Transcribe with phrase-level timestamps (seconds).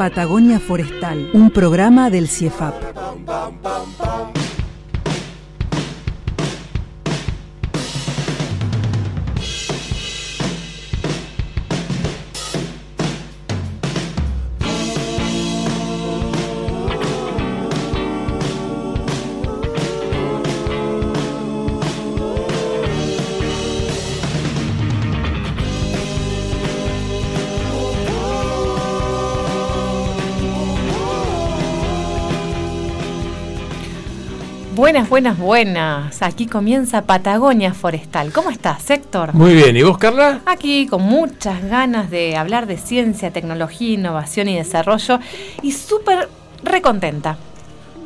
[0.00, 4.39] Patagonia Forestal, un programa del CIEFAP.
[34.90, 36.20] Buenas, buenas, buenas.
[36.20, 38.32] Aquí comienza Patagonia Forestal.
[38.32, 39.32] ¿Cómo estás, Héctor?
[39.34, 40.40] Muy bien, ¿y vos, Carla?
[40.46, 45.20] Aquí con muchas ganas de hablar de ciencia, tecnología, innovación y desarrollo
[45.62, 46.28] y súper
[46.64, 47.38] recontenta.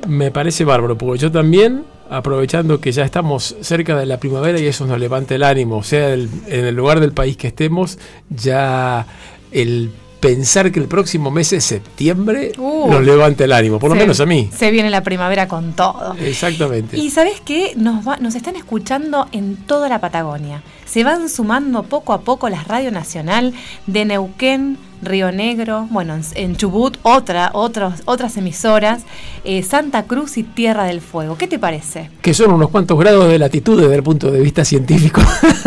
[0.07, 4.67] Me parece bárbaro, porque yo también, aprovechando que ya estamos cerca de la primavera y
[4.67, 9.07] eso nos levanta el ánimo, o sea, en el lugar del país que estemos, ya
[9.53, 9.91] el
[10.25, 12.91] pensar que el próximo mes es septiembre Uh.
[12.91, 14.49] nos levanta el ánimo, por lo Se- menos a mí.
[14.57, 16.15] Se viene la primavera con todo.
[16.19, 16.97] Exactamente.
[16.97, 20.63] Y sabes qué, nos, va- nos están escuchando en toda la Patagonia.
[20.87, 23.53] Se van sumando poco a poco las Radio Nacional
[23.87, 29.03] de Neuquén, Río Negro, bueno, en, Chubut, otra, otros, otras emisoras,
[29.45, 31.37] eh, Santa Cruz y Tierra del Fuego.
[31.37, 32.11] ¿Qué te parece?
[32.23, 35.21] Que son unos cuantos grados de latitud desde el punto de vista científico.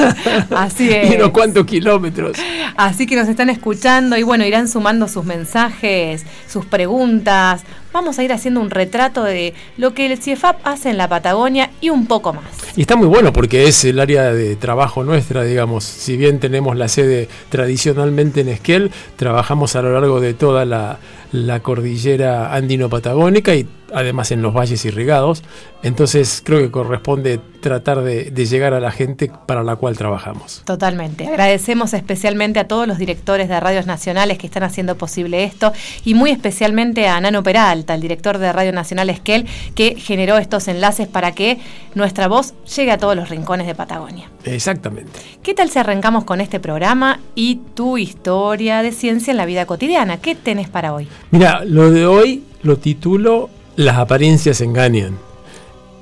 [0.55, 1.15] Así y es.
[1.15, 2.37] unos cuantos kilómetros.
[2.75, 7.63] Así que nos están escuchando y bueno, irán sumando sus mensajes, sus preguntas.
[7.97, 11.71] Vamos a ir haciendo un retrato de lo que el CIEFAP hace en la Patagonia
[11.81, 12.45] y un poco más.
[12.75, 15.83] Y está muy bueno porque es el área de trabajo nuestra, digamos.
[15.85, 20.99] Si bien tenemos la sede tradicionalmente en Esquel, trabajamos a lo largo de toda la,
[21.31, 25.43] la cordillera andino-patagónica y además en los valles irrigados.
[25.83, 30.63] Entonces creo que corresponde tratar de, de llegar a la gente para la cual trabajamos.
[30.65, 31.27] Totalmente.
[31.27, 35.73] Agradecemos especialmente a todos los directores de radios nacionales que están haciendo posible esto
[36.03, 40.67] y muy especialmente a Nano Peralta, el director de Radio Nacional Esquel, que generó estos
[40.67, 41.59] enlaces para que
[41.95, 44.29] nuestra voz llegue a todos los rincones de Patagonia.
[44.43, 45.19] Exactamente.
[45.43, 49.65] ¿Qué tal si arrancamos con este programa y tu historia de ciencia en la vida
[49.65, 50.17] cotidiana?
[50.17, 51.07] ¿Qué tenés para hoy?
[51.31, 55.17] Mira, lo de hoy lo titulo Las apariencias engañan.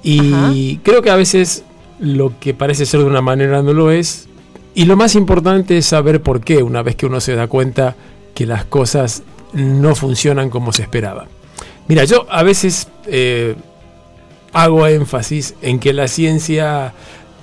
[0.04, 1.64] Y creo que a veces
[2.00, 4.28] lo que parece ser de una manera no lo es.
[4.76, 7.96] Y lo más importante es saber por qué una vez que uno se da cuenta
[8.34, 9.24] que las cosas
[9.54, 11.28] no funcionan como se esperaba.
[11.88, 13.56] Mira, yo a veces eh,
[14.54, 16.94] hago énfasis en que la ciencia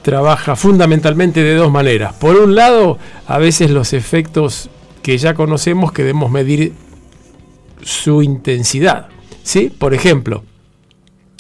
[0.03, 2.15] trabaja fundamentalmente de dos maneras.
[2.15, 4.69] Por un lado, a veces los efectos
[5.03, 6.75] que ya conocemos que debemos medir
[7.83, 9.09] su intensidad.
[9.43, 9.71] ¿sí?
[9.71, 10.45] Por ejemplo,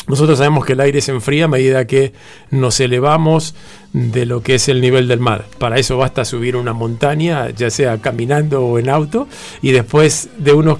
[0.09, 2.13] nosotros sabemos que el aire se enfría a medida que
[2.51, 3.55] nos elevamos
[3.93, 5.47] de lo que es el nivel del mar.
[5.59, 9.29] Para eso basta subir una montaña, ya sea caminando o en auto,
[9.61, 10.79] y después de unos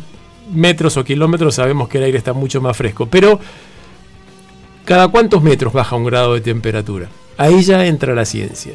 [0.53, 3.07] metros o kilómetros sabemos que el aire está mucho más fresco.
[3.07, 3.39] Pero,
[4.85, 7.09] ¿cada cuántos metros baja un grado de temperatura?
[7.39, 8.75] Ahí ya entra la ciencia.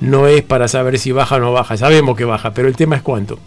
[0.00, 2.96] No es para saber si baja o no baja, sabemos que baja, pero el tema
[2.96, 3.38] es cuánto.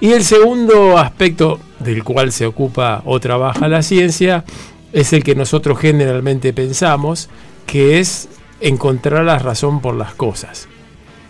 [0.00, 4.44] Y el segundo aspecto del cual se ocupa o trabaja la ciencia
[4.92, 7.28] es el que nosotros generalmente pensamos,
[7.66, 8.28] que es
[8.60, 10.68] encontrar la razón por las cosas.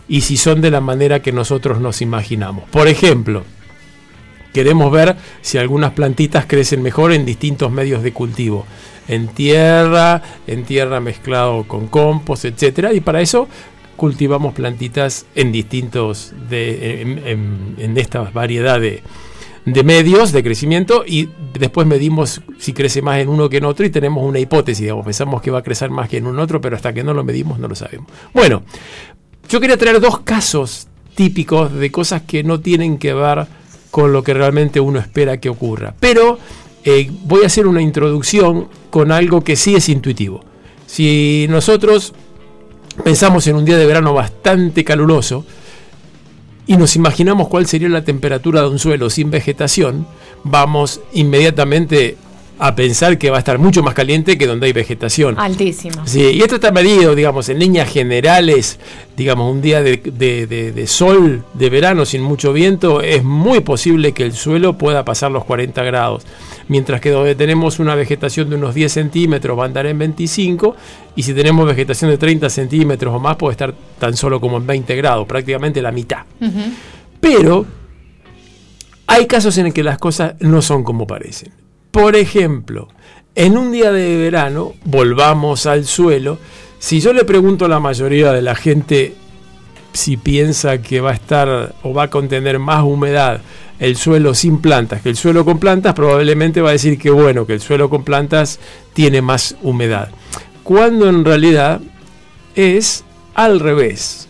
[0.08, 2.68] Y si son de la manera que nosotros nos imaginamos.
[2.70, 3.44] Por ejemplo,
[4.52, 8.66] queremos ver si algunas plantitas crecen mejor en distintos medios de cultivo.
[9.08, 13.48] En tierra, en tierra mezclado con compost, etcétera, Y para eso
[13.96, 19.02] cultivamos plantitas en distintos, de, en, en- en esta variedad de,
[19.64, 21.28] de medios de crecimiento y
[21.58, 25.04] después medimos si crece más en uno que en otro y tenemos una hipótesis, digamos,
[25.04, 27.22] pensamos que va a crecer más que en un otro, pero hasta que no lo
[27.24, 28.08] medimos no lo sabemos.
[28.34, 28.62] Bueno,
[29.48, 33.46] yo quería traer dos casos típicos de cosas que no tienen que ver
[33.90, 36.38] con lo que realmente uno espera que ocurra, pero
[36.84, 40.42] eh, voy a hacer una introducción con algo que sí es intuitivo.
[40.86, 42.14] Si nosotros
[43.04, 45.44] pensamos en un día de verano bastante caluroso
[46.66, 50.06] y nos imaginamos cuál sería la temperatura de un suelo sin vegetación,
[50.44, 52.16] vamos inmediatamente
[52.62, 55.34] a pensar que va a estar mucho más caliente que donde hay vegetación.
[55.36, 56.06] Altísimo.
[56.06, 58.78] Sí, y esto está medido, digamos, en líneas generales,
[59.16, 64.22] digamos, un día de, de, sol, de verano, sin mucho viento, es muy posible que
[64.22, 66.24] el suelo pueda pasar los 40 grados.
[66.68, 70.76] Mientras que donde tenemos una vegetación de unos 10 centímetros va a andar en 25,
[71.16, 74.68] y si tenemos vegetación de 30 centímetros o más puede estar tan solo como en
[74.68, 76.20] 20 grados, prácticamente la mitad.
[77.20, 77.66] Pero
[79.08, 81.61] hay casos en el que las cosas no son como parecen.
[81.92, 82.88] Por ejemplo,
[83.34, 86.38] en un día de verano, volvamos al suelo,
[86.78, 89.14] si yo le pregunto a la mayoría de la gente
[89.92, 93.42] si piensa que va a estar o va a contener más humedad
[93.78, 97.46] el suelo sin plantas que el suelo con plantas, probablemente va a decir que bueno,
[97.46, 98.58] que el suelo con plantas
[98.94, 100.08] tiene más humedad.
[100.62, 101.80] Cuando en realidad
[102.54, 103.04] es
[103.34, 104.28] al revés.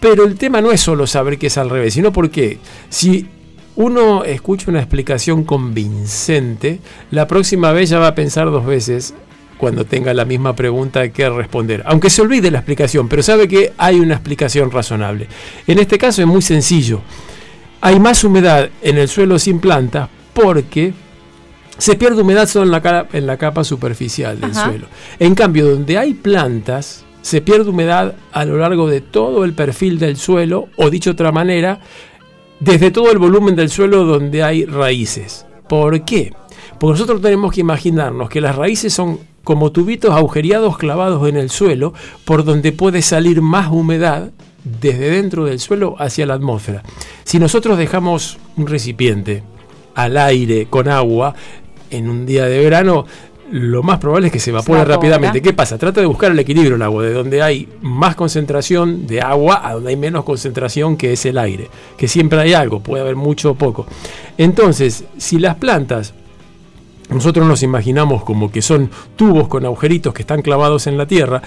[0.00, 2.58] Pero el tema no es solo saber que es al revés, sino porque
[2.88, 3.28] si
[3.76, 6.80] uno escucha una explicación convincente,
[7.10, 9.14] la próxima vez ya va a pensar dos veces
[9.58, 11.82] cuando tenga la misma pregunta que responder.
[11.86, 15.28] Aunque se olvide la explicación, pero sabe que hay una explicación razonable.
[15.66, 17.00] En este caso es muy sencillo.
[17.80, 20.92] Hay más humedad en el suelo sin plantas porque
[21.78, 24.86] se pierde humedad solo en la, en la capa superficial del suelo.
[25.18, 29.98] En cambio, donde hay plantas, se pierde humedad a lo largo de todo el perfil
[29.98, 31.80] del suelo, o dicho de otra manera,
[32.64, 35.44] desde todo el volumen del suelo donde hay raíces.
[35.68, 36.32] ¿Por qué?
[36.78, 41.50] Porque nosotros tenemos que imaginarnos que las raíces son como tubitos agujereados clavados en el
[41.50, 41.92] suelo
[42.24, 44.30] por donde puede salir más humedad
[44.64, 46.82] desde dentro del suelo hacia la atmósfera.
[47.24, 49.42] Si nosotros dejamos un recipiente
[49.94, 51.34] al aire con agua
[51.90, 53.04] en un día de verano,
[53.54, 55.40] lo más probable es que se evapore rápidamente.
[55.40, 55.78] ¿Qué pasa?
[55.78, 59.74] Trata de buscar el equilibrio el agua, de donde hay más concentración de agua a
[59.74, 63.52] donde hay menos concentración que es el aire, que siempre hay algo, puede haber mucho
[63.52, 63.86] o poco.
[64.38, 66.14] Entonces, si las plantas,
[67.10, 71.40] nosotros nos imaginamos como que son tubos con agujeritos que están clavados en la tierra,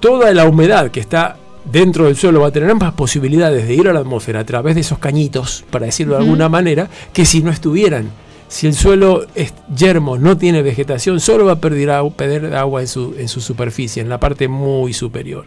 [0.00, 3.88] toda la humedad que está dentro del suelo va a tener más posibilidades de ir
[3.88, 7.40] a la atmósfera a través de esos cañitos, para decirlo de alguna manera, que si
[7.44, 8.10] no estuvieran
[8.48, 13.14] si el suelo es yermo, no tiene vegetación, solo va a perder agua, en, su,
[13.18, 15.46] en su superficie, en la parte muy superior.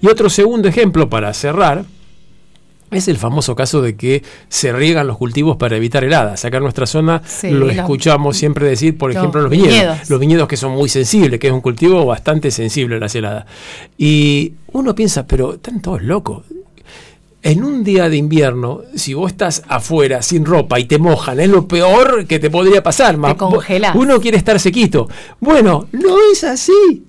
[0.00, 1.84] Y otro segundo ejemplo para cerrar
[2.90, 6.44] es el famoso caso de que se riegan los cultivos para evitar heladas.
[6.44, 10.10] Acá en nuestra zona lo escuchamos siempre decir, por ejemplo, los viñedos.
[10.10, 13.46] Los viñedos que son muy sensibles, que es un cultivo bastante sensible a las heladas.
[13.96, 16.44] Y uno piensa, pero están todos locos
[17.42, 21.48] en un día de invierno, si vos estás afuera sin ropa y te mojan, es
[21.48, 23.16] lo peor que te podría pasar.
[23.16, 23.18] Te
[23.94, 25.08] Uno quiere estar sequito.
[25.40, 27.04] Bueno, no es así.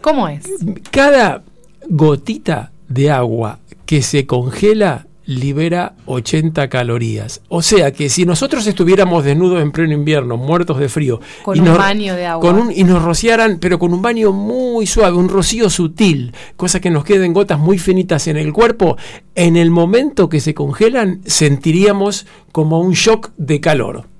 [0.00, 0.44] ¿Cómo es?
[0.90, 1.42] Cada
[1.88, 7.42] gotita de agua que se congela libera 80 calorías.
[7.48, 11.76] O sea que si nosotros estuviéramos desnudos en pleno invierno, muertos de frío, con un
[11.76, 16.32] baño de agua, y nos rociaran, pero con un baño muy suave, un rocío sutil,
[16.56, 18.96] cosa que nos queden gotas muy finitas en el cuerpo,
[19.34, 24.15] en el momento que se congelan sentiríamos como un shock de calor.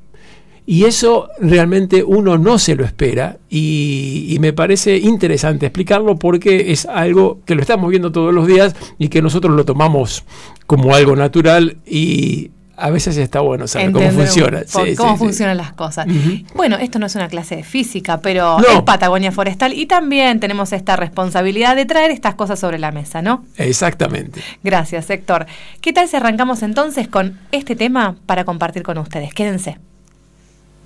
[0.69, 6.85] Y eso realmente uno no se lo espera y, me parece interesante explicarlo porque es
[6.87, 10.25] algo que lo estamos viendo todos los días y que nosotros lo tomamos
[10.67, 14.63] como algo natural y a veces está bueno saber cómo funciona.
[14.97, 16.07] cómo funcionan las cosas.
[16.55, 20.73] Bueno, esto no es una clase de física, pero es Patagonia Forestal y también tenemos
[20.73, 23.45] esta responsabilidad de traer estas cosas sobre la mesa, ¿no?
[23.57, 24.43] Exactamente.
[24.62, 25.47] Gracias, Héctor.
[25.81, 29.33] ¿Qué tal si arrancamos entonces con este tema para compartir con ustedes?
[29.33, 29.79] Quédense.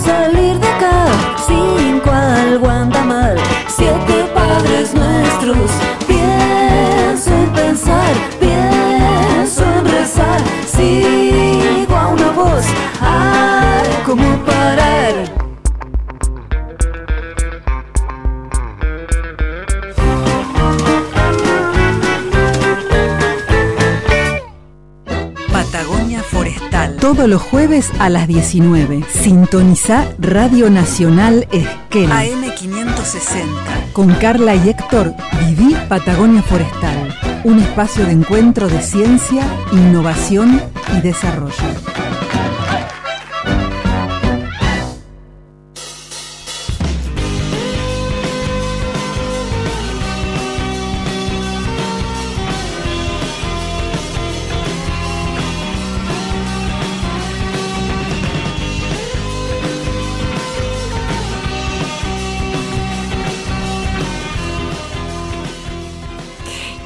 [0.00, 0.39] salir
[27.20, 29.04] Todos los jueves a las 19.
[29.12, 32.08] Sintoniza Radio Nacional Esquel.
[32.08, 33.92] AM560.
[33.92, 35.12] Con Carla y Héctor,
[35.44, 37.14] Viví Patagonia Forestal.
[37.44, 40.62] Un espacio de encuentro de ciencia, innovación
[40.96, 41.99] y desarrollo.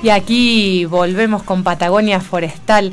[0.04, 2.92] Y aquí volvemos con Patagonia Forestal.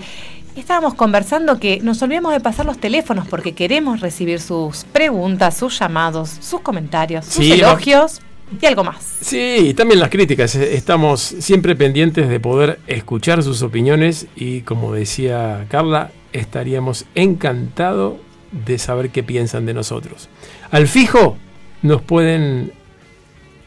[0.55, 5.77] Estábamos conversando que nos olvidamos de pasar los teléfonos porque queremos recibir sus preguntas, sus
[5.77, 8.21] llamados, sus comentarios, sus Sí, elogios
[8.61, 9.03] y algo más.
[9.19, 10.55] Sí, y también las críticas.
[10.55, 18.13] Eh, Estamos siempre pendientes de poder escuchar sus opiniones y como decía Carla, estaríamos encantados
[18.53, 20.29] de saber qué piensan de nosotros.
[20.71, 21.35] Al fijo
[21.81, 22.71] nos pueden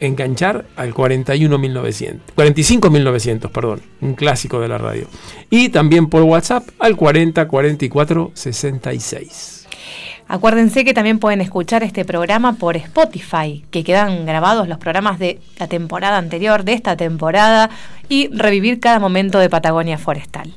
[0.01, 5.07] enganchar al 41900, 45900, perdón, un clásico de la radio.
[5.51, 9.67] Y también por WhatsApp al 40 44 66.
[10.27, 15.39] Acuérdense que también pueden escuchar este programa por Spotify, que quedan grabados los programas de
[15.59, 17.69] la temporada anterior, de esta temporada,
[18.09, 20.55] y revivir cada momento de Patagonia Forestal.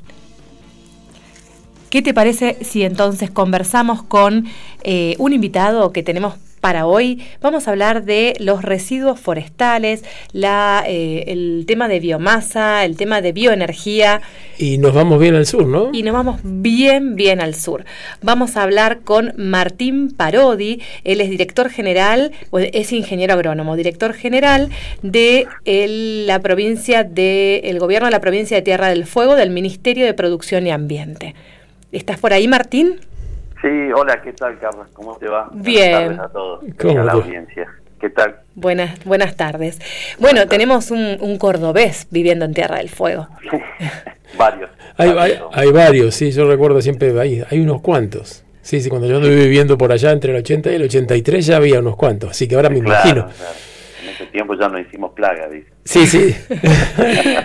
[1.90, 4.46] ¿Qué te parece si entonces conversamos con
[4.84, 7.22] eh, un invitado que tenemos para hoy?
[7.42, 13.22] Vamos a hablar de los residuos forestales, la, eh, el tema de biomasa, el tema
[13.22, 14.22] de bioenergía
[14.58, 15.90] Y nos vamos bien al sur, ¿no?
[15.94, 17.86] y nos vamos bien, bien al sur.
[18.22, 22.32] Vamos a hablar con Martín Parodi, él es director general,
[22.74, 24.70] es ingeniero agrónomo, director general
[25.02, 29.50] de el- la provincia de, el gobierno de la provincia de Tierra del Fuego del
[29.52, 31.36] Ministerio de Producción y Ambiente.
[31.92, 33.00] ¿Estás por ahí, Martín?
[33.62, 34.88] Sí, hola, ¿qué tal, Carlos?
[34.94, 35.50] ¿Cómo te va?
[35.54, 35.92] Bien.
[35.92, 36.64] Buenas tardes a todos.
[36.80, 37.68] ¿Cómo y a la audiencia.
[38.00, 38.36] ¿Qué tal?
[38.54, 39.80] Buenas, buenas tardes.
[40.20, 43.28] Bueno, tenemos un, un cordobés viviendo en Tierra del Fuego.
[44.38, 44.70] Varios.
[45.00, 45.42] Hay, hay, varios.
[45.54, 48.44] hay varios, sí, yo recuerdo siempre, hay, hay unos cuantos.
[48.64, 51.58] Sí, sí, cuando yo anduve viviendo por allá entre el 80 y el 83 ya
[51.58, 53.26] había unos cuantos, así que ahora me Claro, imagino.
[53.38, 53.54] claro.
[54.02, 55.70] En ese tiempo ya no hicimos plaga, dice.
[55.88, 56.36] Sí, sí.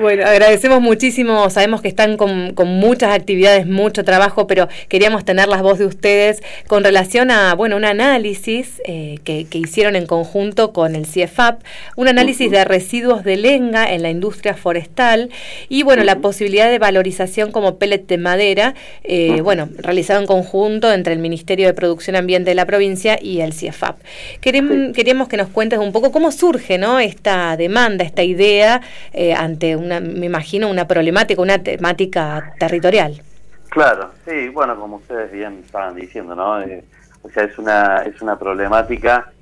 [0.00, 5.48] Bueno, agradecemos muchísimo, sabemos que están con, con muchas actividades, mucho trabajo, pero queríamos tener
[5.48, 10.04] las voz de ustedes con relación a, bueno, un análisis eh, que, que hicieron en
[10.06, 11.62] conjunto con el CIEFAP,
[11.96, 15.30] un análisis de residuos de lenga en la industria forestal
[15.70, 20.92] y, bueno, la posibilidad de valorización como pellet de madera, eh, bueno, realizado en conjunto
[20.92, 23.96] entre el Ministerio de Producción Ambiente de la provincia y el CIEFAP.
[24.42, 28.80] Querem- Queríamos que nos cuentes un poco cómo surge, ¿no?, esta demanda, esta idea
[29.12, 33.20] eh, ante una, me imagino, una problemática, una temática territorial.
[33.68, 36.62] Claro, sí, bueno, como ustedes bien estaban diciendo, ¿no?
[36.62, 36.82] Eh,
[37.22, 39.32] o sea, es una, es una problemática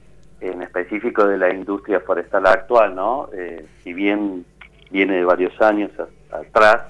[0.41, 3.29] en específico de la industria forestal actual, ¿no?
[3.33, 4.45] Eh, si bien
[4.91, 5.91] viene de varios años
[6.31, 6.83] atrás,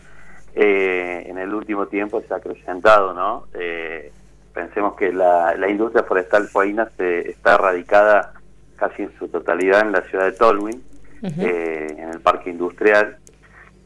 [0.54, 3.46] eh, en el último tiempo se ha acrecentado, ¿no?
[3.54, 4.12] Eh,
[4.52, 8.32] pensemos que la, la industria forestal fueguina se, está radicada
[8.76, 10.82] casi en su totalidad en la ciudad de Tolwyn,
[11.22, 13.18] Eh, en el parque industrial.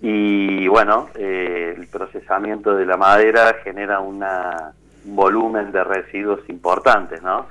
[0.00, 4.72] Y bueno, eh, el procesamiento de la madera genera una,
[5.04, 7.46] un volumen de residuos importantes, ¿no?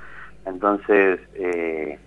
[0.46, 1.98] Entonces, eh,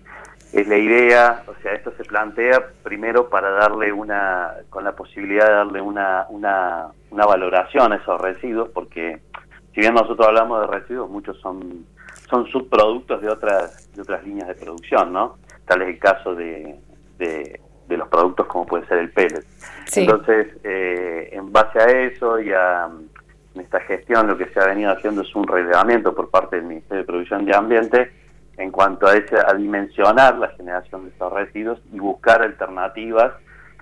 [0.52, 5.48] es la idea, o sea, esto se plantea primero para darle una, con la posibilidad
[5.48, 9.20] de darle una, una, una valoración a esos residuos, porque
[9.74, 11.86] si bien nosotros hablamos de residuos, muchos son,
[12.30, 15.38] son subproductos de otras, de otras líneas de producción, ¿no?
[15.66, 16.78] Tal es el caso de,
[17.22, 19.44] de, de los productos como puede ser el pellet.
[19.86, 20.02] Sí.
[20.02, 22.90] Entonces, eh, en base a eso y a
[23.54, 26.66] en esta gestión, lo que se ha venido haciendo es un relevamiento por parte del
[26.66, 28.10] Ministerio de Producción y Ambiente
[28.58, 33.34] en cuanto a, ese, a dimensionar la generación de estos residuos y buscar alternativas,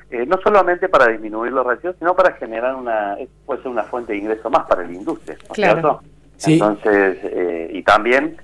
[0.10, 3.16] eh, no solamente para disminuir los residuos, sino para generar una,
[3.46, 5.74] puede ser una fuente de ingreso más para la industria, ¿no es Claro.
[5.74, 6.02] cierto?
[6.38, 6.54] Sí.
[6.54, 8.38] Entonces, eh, y también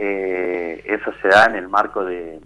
[0.00, 2.40] eh, eso se da en el marco de,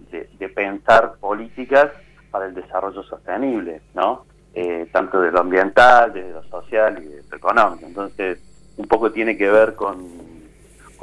[0.55, 1.91] pensar políticas
[2.31, 4.25] para el desarrollo sostenible, ¿no?
[4.53, 7.85] Eh, tanto de lo ambiental, de lo social y de lo económico.
[7.85, 8.39] Entonces,
[8.77, 10.23] un poco tiene que ver con,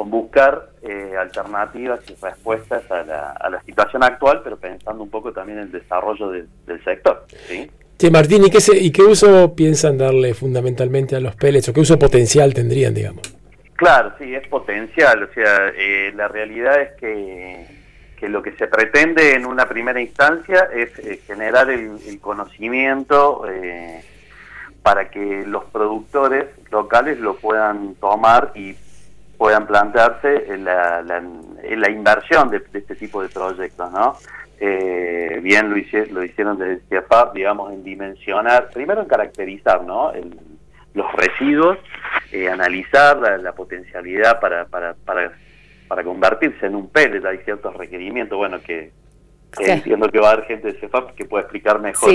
[0.03, 5.31] buscar eh, alternativas y respuestas a la, a la, situación actual, pero pensando un poco
[5.31, 7.27] también en el desarrollo del sector.
[7.47, 7.71] ¿sí?
[7.99, 11.81] Che, Martín, ¿y qué, ¿y qué uso piensan darle fundamentalmente a los pellets o qué
[11.81, 13.40] uso potencial tendrían, digamos?
[13.81, 15.23] Claro, sí, es potencial.
[15.23, 17.67] O sea, eh, la realidad es que,
[18.15, 24.05] que, lo que se pretende en una primera instancia es eh, generar el, conocimiento eh,
[24.83, 28.77] para que los productores locales lo puedan tomar y
[29.39, 34.15] puedan plantearse en la, la, inversión de, este tipo de proyectos, ¿no?
[35.41, 40.13] bien lo, hicieron, lo hicieron desde CIAFAP, digamos, en dimensionar, primero en caracterizar, ¿no?
[40.13, 40.39] El,
[40.95, 41.79] los residuos,
[42.33, 45.33] eh, analizar la, potencialidad para, para, para,
[45.89, 47.25] para, convertirse en un pellet.
[47.25, 48.93] Hay ciertos requerimientos, bueno, que
[49.59, 52.11] entiendo que va a haber gente de CEFAP que pueda explicar mejor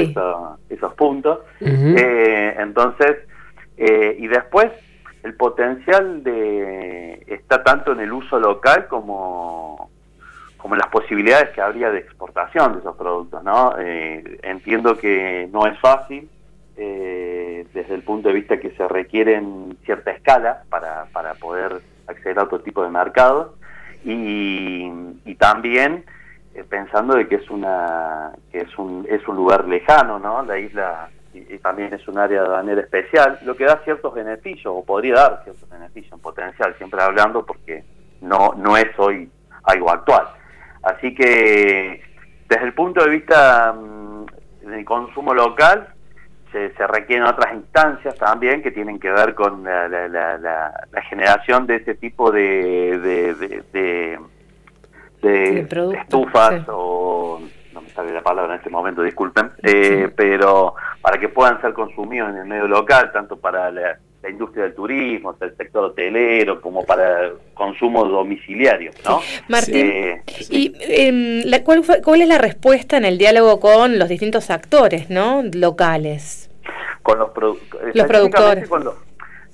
[0.69, 1.39] esos puntos.
[1.61, 3.17] Eh, entonces,
[3.77, 4.71] eh, y después,
[5.23, 9.89] el potencial de está tanto en el uso local como
[10.57, 13.75] como en las posibilidades que habría de exportación de esos productos, ¿no?
[13.77, 16.27] entiendo que no es fácil,
[16.77, 22.39] eh, desde el punto de vista que se requieren cierta escala para, para poder acceder
[22.39, 23.51] a otro tipo de mercados.
[24.03, 24.91] Y,
[25.39, 26.05] también
[26.53, 30.57] eh, pensando de que es una que es un es un lugar lejano no la
[30.57, 34.83] isla y, también es un área de manera especial lo que da ciertos beneficios o
[34.83, 37.83] podría dar ciertos beneficios en potencial siempre hablando porque
[38.21, 39.29] no no es hoy
[39.63, 40.27] algo actual.
[40.81, 42.01] Así que
[42.47, 44.25] desde el punto de vista mm,
[44.67, 45.94] del consumo local
[46.77, 50.71] se, requieren otras instancias también que tienen que ver con la,
[51.09, 54.17] generación de ese tipo de, de,
[55.21, 55.59] de,
[55.99, 57.41] estufas o
[57.73, 61.73] no me sale la palabra en este momento, disculpen, eh, pero para que puedan ser
[61.73, 66.83] consumidos en el medio local, tanto para la, industria del turismo, el sector hotelero, como
[66.83, 69.21] para consumo domiciliario, ¿no?
[69.47, 74.49] Martín, eh, ¿y em, ¿cuál, cuál es la respuesta en el diálogo con los distintos
[74.49, 75.43] actores, ¿no?
[75.53, 76.44] Locales
[77.05, 78.67] con los, los productores.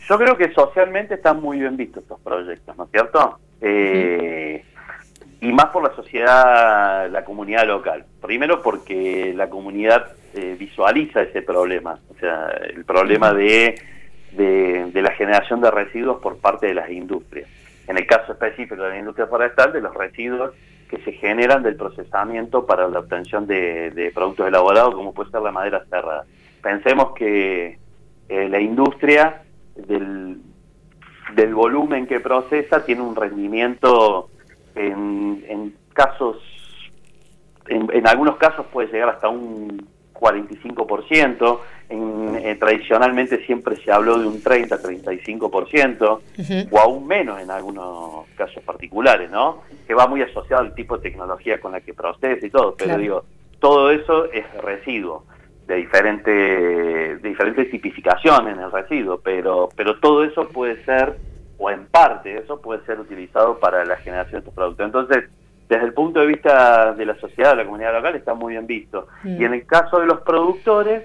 [0.08, 3.40] yo creo que socialmente están muy bien vistos estos proyectos, ¿no es cierto?
[3.60, 4.64] Eh,
[5.42, 8.06] y más por la sociedad, la comunidad local.
[8.22, 13.76] Primero porque la comunidad eh, visualiza ese problema, o sea, el problema de,
[14.32, 17.50] de, la generación de residuos por parte de las industrias.
[17.86, 20.54] En el caso específico de la industria forestal, de los residuos
[20.90, 25.42] que se generan del procesamiento para la obtención de, de productos elaborados, como puede ser
[25.42, 26.24] la madera cerrada
[26.62, 27.78] pensemos que
[28.30, 29.44] eh, la industria
[29.76, 30.38] del,
[31.36, 34.30] del volumen que procesa tiene un rendimiento
[34.76, 36.38] en, en casos,
[37.68, 44.28] en, algunos casos puede llegar hasta un 45%, en, eh, tradicionalmente siempre se habló de
[44.28, 49.64] un 30-35%, o aún menos en algunos casos particulares, ¿no?
[49.88, 52.98] Que va muy asociado al tipo de tecnología con la que procesa y todo, pero
[52.98, 53.26] digo,
[53.60, 55.26] todo eso es residuo
[55.72, 61.16] de diferentes diferentes tipificaciones en el residuo, pero pero todo eso puede ser
[61.58, 64.86] o en parte eso puede ser utilizado para la generación de estos productos.
[64.86, 65.30] Entonces,
[65.70, 68.68] desde el punto de vista de la sociedad, de la comunidad local, está muy bien
[68.68, 69.08] visto.
[69.24, 69.42] Mm.
[69.42, 71.04] Y en el caso de los productores,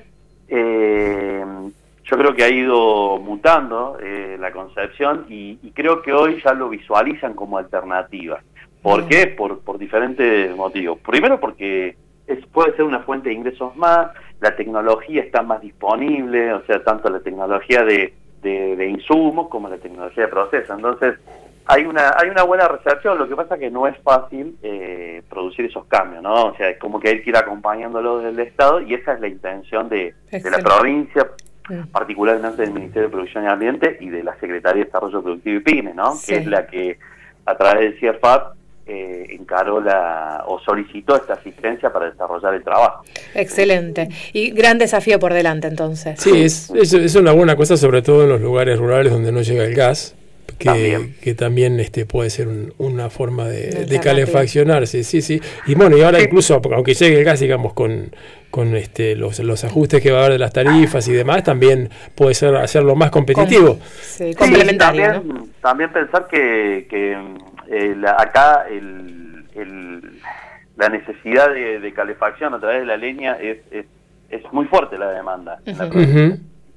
[0.48, 1.44] eh,
[2.04, 6.68] yo creo que ha ido mutando eh, la concepción y, creo que hoy ya lo
[6.68, 8.40] visualizan como alternativa.
[8.82, 9.08] ¿Por mm.
[9.08, 9.26] qué?
[9.28, 10.98] Por, por diferentes motivos.
[11.00, 14.08] Primero porque es, puede ser una fuente de ingresos más,
[14.40, 18.12] la tecnología está más disponible, o sea, tanto la tecnología de,
[18.42, 20.74] de, insumos como la tecnología de proceso.
[20.74, 21.18] Entonces,
[21.66, 25.64] hay una hay una buena recepción, lo que pasa que no es fácil eh, producir
[25.64, 26.46] esos cambios, ¿no?
[26.46, 29.28] O sea, es como que hay que ir acompañándolo del Estado y esa es la
[29.28, 31.28] intención de, de la provincia,
[31.90, 35.60] particularmente del Ministerio de Producción y Ambiente y de la Secretaría de Desarrollo Productivo y
[35.60, 36.12] PYME, ¿no?
[36.24, 36.98] Que es la que
[37.46, 38.55] a través del CIERFAP
[38.86, 43.04] eh, encaró la, o solicitó esta asistencia para desarrollar el trabajo.
[43.34, 44.08] Excelente.
[44.32, 46.20] Y gran desafío por delante entonces.
[46.20, 49.64] Sí, es, es, una buena cosa, sobre todo en los lugares rurales donde no llega
[49.64, 50.14] el gas.
[50.58, 55.40] Que también, que también este puede ser una forma de, calefaccionarse, sí, sí.
[55.66, 58.10] Y bueno, y ahora incluso, aunque llegue el gas, digamos, con,
[58.50, 61.90] con este, los, los ajustes que va a haber de las tarifas y demás, también
[62.14, 63.78] puede ser hacerlo más competitivo.
[64.00, 65.12] sí, complementario.
[65.12, 67.18] también, también, pensar que, que
[67.68, 69.44] eh, acá el,
[70.76, 73.86] la necesidad de, calefacción a través de la leña es, es,
[74.52, 75.58] muy fuerte la demanda.
[75.64, 75.72] ¿sí?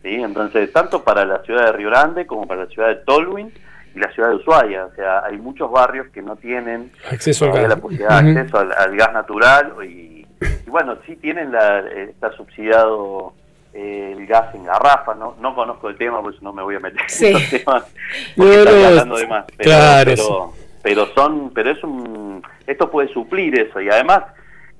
[0.03, 3.51] Entonces, tanto para la ciudad de Río Grande como para la ciudad de Tolwyn
[3.99, 4.85] y la ciudad de Ushuaia.
[4.85, 8.57] O sea, hay muchos barrios que no tienen acceso al gas, la posibilidad de acceso
[8.57, 10.25] al, gas natural y,
[10.67, 13.33] bueno, sí tienen la, está subsidiado
[13.73, 16.79] eh, el gas en garrafa, no, no conozco el tema, pues no me voy a
[16.79, 17.27] meter Sí.
[17.27, 17.83] en los temas,
[18.37, 19.45] porque hablando de más.
[19.57, 24.23] Pero, claro, pero, pero son, pero es un, esto puede suplir eso y además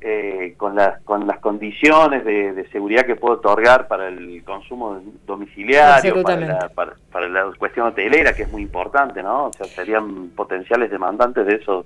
[0.02, 5.02] eh, con las con las condiciones de, de seguridad que puede otorgar para el consumo
[5.26, 9.48] domiciliario, para la, para, para la cuestión hotelera, que es muy importante, ¿no?
[9.48, 11.86] O sea, serían potenciales demandantes de eso,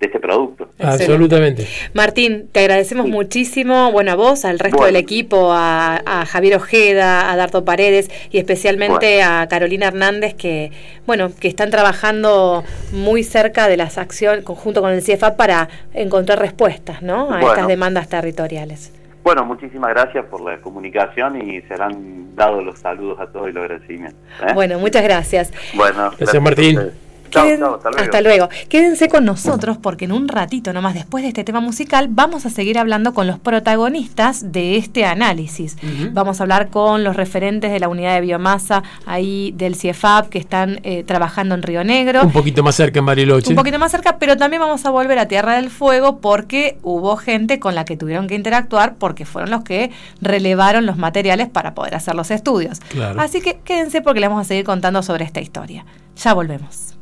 [0.00, 0.68] de este producto.
[0.80, 1.66] Absolutamente.
[1.92, 4.86] Martín, te agradecemos muchísimo, bueno, a vos, al resto Bueno.
[4.92, 10.72] del equipo, a, a Javier Ojeda, a Darto Paredes y especialmente a Carolina Hernández que,
[11.06, 16.38] bueno, que están trabajando muy cerca de las acciones, conjunto con el CIEFAP para encontrar
[16.40, 17.22] respuestas, ¿no?
[17.22, 17.48] A Bueno.
[17.50, 18.92] estas demandas territoriales.
[19.22, 23.62] Bueno, muchísimas gracias por la comunicación y serán dados los saludos a todos y los
[23.62, 24.20] agradecimientos.
[24.46, 24.52] ¿eh?
[24.52, 25.50] Bueno, muchas gracias.
[25.74, 27.03] Bueno, Gracias, Martín.
[27.40, 27.80] Hasta luego.
[27.96, 28.48] hasta luego.
[28.68, 32.50] Quédense con nosotros porque en un ratito nomás después de este tema musical vamos a
[32.50, 35.76] seguir hablando con los protagonistas de este análisis.
[36.12, 40.38] Vamos a hablar con los referentes de la unidad de biomasa ahí del CIEFAP que
[40.38, 42.22] están eh, trabajando en Río Negro.
[42.22, 43.50] Un poquito más cerca en Bariloche.
[43.50, 47.16] Un poquito más cerca, pero también vamos a volver a Tierra del Fuego porque hubo
[47.16, 51.74] gente con la que tuvieron que interactuar porque fueron los que relevaron los materiales para
[51.74, 52.80] poder hacer los estudios.
[52.88, 53.20] Claro.
[53.20, 55.84] Así que quédense porque les vamos a seguir contando sobre esta historia.
[56.16, 56.93] Ya volvemos.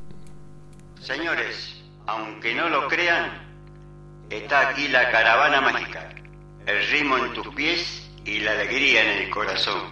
[1.03, 3.29] Señores, aunque no lo crean,
[4.31, 6.09] está aquí la caravana mágica,
[6.65, 9.83] el ritmo en tus pies y la alegría en el corazón.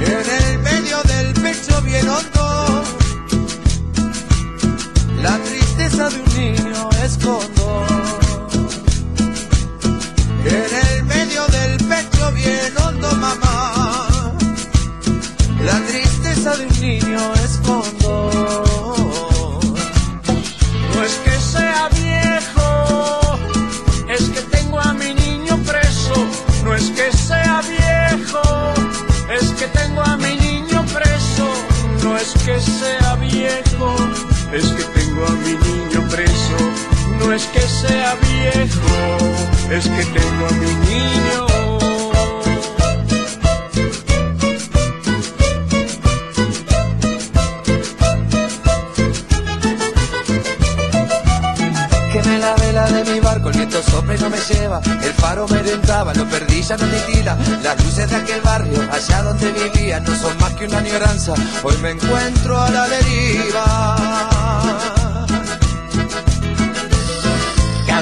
[0.00, 2.84] En el medio del pecho bien hondo,
[5.20, 7.93] la tristeza de un niño escondo.
[32.34, 33.96] Es que sea viejo,
[34.52, 36.56] es que tengo a mi niño preso.
[37.18, 39.18] No es que sea viejo,
[39.70, 41.53] es que tengo a mi niño.
[53.74, 54.80] Viento sopla y no me lleva.
[55.02, 57.36] El faro me dentaba, lo perdí, ya no me tira.
[57.62, 61.34] Las luces de aquel barrio, allá donde vivía, no son más que una añoranza.
[61.62, 65.03] Hoy me encuentro a la deriva.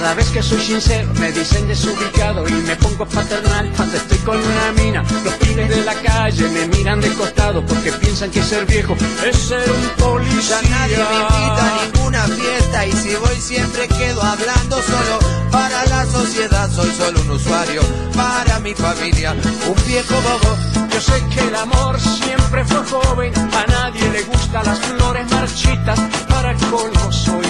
[0.02, 4.36] Cada vez que soy sincero me dicen desubicado y me pongo paternal cuando estoy con
[4.36, 5.04] una mina.
[5.24, 9.36] Los pibes de la calle me miran de costado porque piensan que ser viejo es
[9.36, 10.60] ser un policía.
[10.60, 15.18] Ya nadie me invita a ninguna fiesta y si voy siempre quedo hablando solo.
[15.52, 17.82] Para la sociedad soy solo un usuario,
[18.16, 20.58] para mi familia un viejo bobo.
[20.92, 26.00] Yo sé que el amor siempre fue joven, a nadie le gustan las flores marchitas.
[26.28, 27.46] Para colmo soy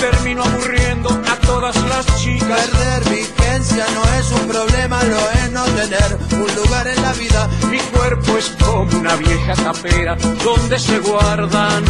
[0.00, 2.68] termino aburriendo a todas las chicas.
[2.70, 7.48] Perder vigencia no es un problema, lo es no tener un lugar en la vida.
[7.70, 11.84] Mi cuerpo es como una vieja tapera donde se guardan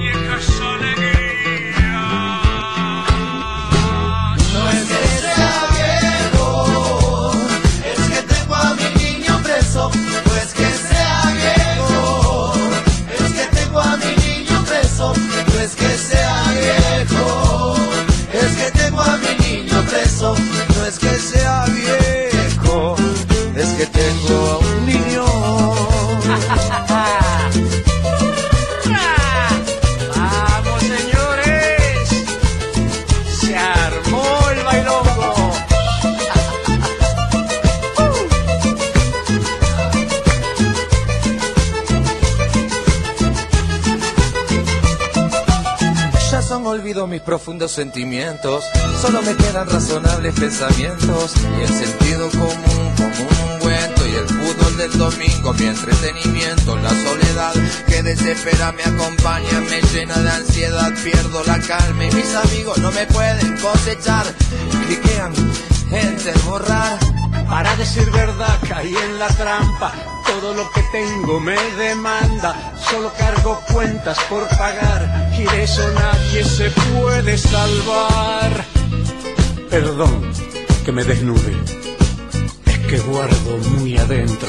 [0.00, 1.80] viejas alegrías.
[4.54, 7.32] No es que sea viejo,
[7.84, 10.09] es que tengo a mi niño preso.
[47.30, 48.64] Profundos sentimientos,
[49.00, 54.76] solo me quedan razonables pensamientos y el sentido común como un ungüento y el fútbol
[54.76, 57.52] del domingo mi entretenimiento, la soledad
[57.86, 62.90] que desespera me acompaña, me llena de ansiedad, pierdo la calma y mis amigos no
[62.90, 64.26] me pueden cosechar,
[64.88, 65.32] cliquean,
[65.92, 66.98] enter, borrar.
[67.48, 69.92] Para decir verdad caí en la trampa,
[70.40, 76.44] todo lo que tengo me demanda, solo cargo cuentas por pagar y de eso nadie
[76.44, 78.64] se puede salvar.
[79.68, 80.32] Perdón
[80.84, 81.52] que me desnude,
[82.66, 84.48] es que guardo muy adentro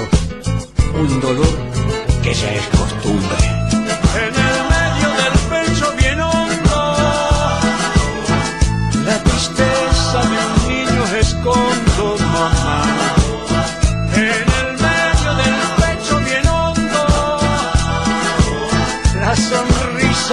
[0.93, 1.58] un dolor
[2.23, 4.40] que ya es costumbre.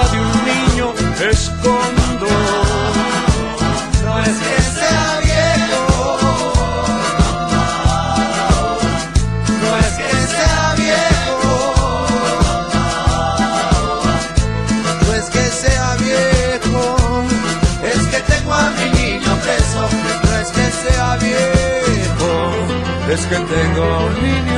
[0.06, 0.94] De un niño
[1.30, 2.26] escondo.
[4.04, 6.16] No es que sea viejo,
[9.62, 11.54] no es que sea viejo,
[15.04, 16.84] No es que sea viejo,
[17.82, 19.88] es que tengo a mi niño preso.
[20.24, 22.30] No es que sea viejo,
[23.12, 24.57] es que tengo un niño.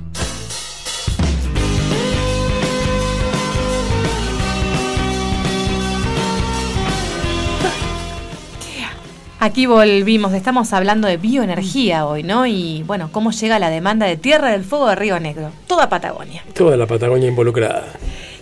[9.43, 12.45] Aquí volvimos, estamos hablando de bioenergía hoy, ¿no?
[12.45, 16.43] Y bueno, cómo llega la demanda de Tierra del Fuego de Río Negro, toda Patagonia.
[16.53, 17.87] Toda la Patagonia involucrada.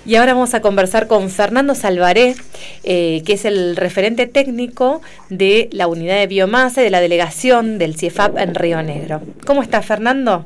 [0.05, 2.35] Y ahora vamos a conversar con Fernando Salvaré,
[2.83, 7.77] eh, que es el referente técnico de la unidad de biomasa y de la delegación
[7.77, 9.21] del CIEFAP en Río Negro.
[9.47, 10.43] ¿Cómo está Fernando?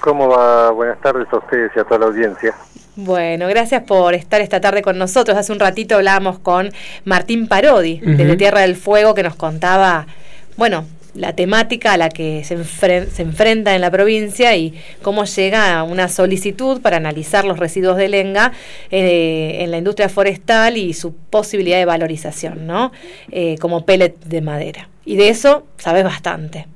[0.00, 0.72] ¿Cómo va?
[0.72, 2.54] Buenas tardes a ustedes y a toda la audiencia.
[3.00, 5.38] Bueno, gracias por estar esta tarde con nosotros.
[5.38, 6.72] Hace un ratito hablábamos con
[7.04, 8.16] Martín Parodi, Ujú.
[8.16, 10.08] desde Tierra del Fuego, que nos contaba,
[10.56, 10.84] bueno,
[11.14, 15.84] la temática a la que se, enfren- se enfrenta en la provincia y cómo llega
[15.84, 18.50] una solicitud para analizar los residuos de lenga
[18.90, 22.90] eh, en la industria forestal y su posibilidad de valorización, ¿no?
[23.30, 24.88] Eh, como pellet de madera.
[25.04, 26.66] Y de eso sabes bastante.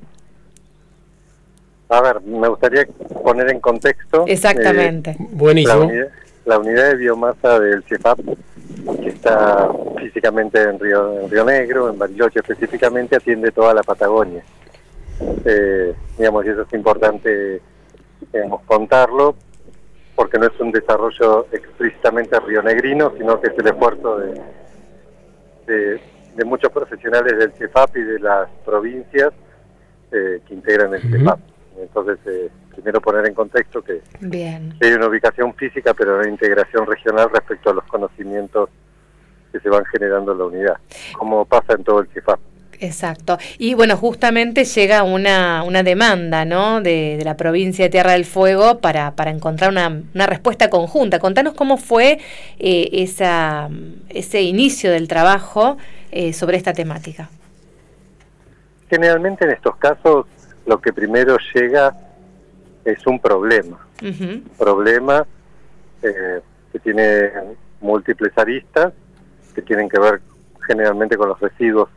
[1.93, 2.87] A ver, me gustaría
[3.23, 4.25] poner en contexto.
[4.27, 5.11] Exactamente.
[5.11, 5.83] eh, la, Buenísimo.
[5.85, 6.07] unidad,
[6.45, 8.19] la unidad de biomasa del CIEFAP,
[8.99, 14.43] que está físicamente en Río, en Río Negro, en Bariloche específicamente, atiende toda la Patagonia.
[15.45, 17.61] Eh, digamos, y eso es importante
[18.31, 19.35] digamos, contarlo,
[20.15, 24.41] porque no es un desarrollo explícitamente rionegrino, sino que es el esfuerzo de,
[25.67, 26.01] de,
[26.37, 29.31] de muchos profesionales del CIEFAP y de las provincias
[30.11, 31.17] eh, que integran el Ujú.
[31.17, 31.39] CIEFAP.
[31.83, 34.75] Entonces, eh, primero poner en contexto que Bien.
[34.81, 38.69] hay una ubicación física, pero una integración regional respecto a los conocimientos
[39.51, 40.77] que se van generando en la unidad,
[41.17, 42.39] como pasa en todo el CIEFAP.
[42.79, 43.37] Exacto.
[43.59, 46.81] Y bueno, justamente llega una, una demanda ¿no?
[46.81, 51.19] de, de la provincia de Tierra del Fuego para, para encontrar una, una respuesta conjunta.
[51.19, 52.19] Contanos cómo fue
[52.59, 53.69] eh, esa,
[54.09, 55.77] ese inicio del trabajo
[56.11, 57.29] eh, sobre esta temática.
[58.89, 60.25] Generalmente en estos casos
[60.65, 61.95] lo que primero llega
[62.85, 64.41] es un problema, Ujú.
[64.57, 65.25] problema
[66.01, 67.31] eh, que tiene
[67.81, 68.93] múltiples aristas,
[69.53, 70.21] que tienen que ver
[70.67, 71.89] generalmente con los residuos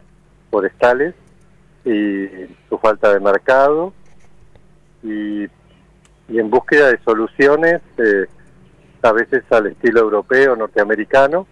[0.51, 1.15] forestales
[1.85, 2.27] y
[2.69, 3.93] su falta de mercado
[5.03, 5.45] y,
[6.29, 8.27] y en búsqueda de soluciones eh,
[9.03, 11.47] a veces al estilo europeo, norteamericano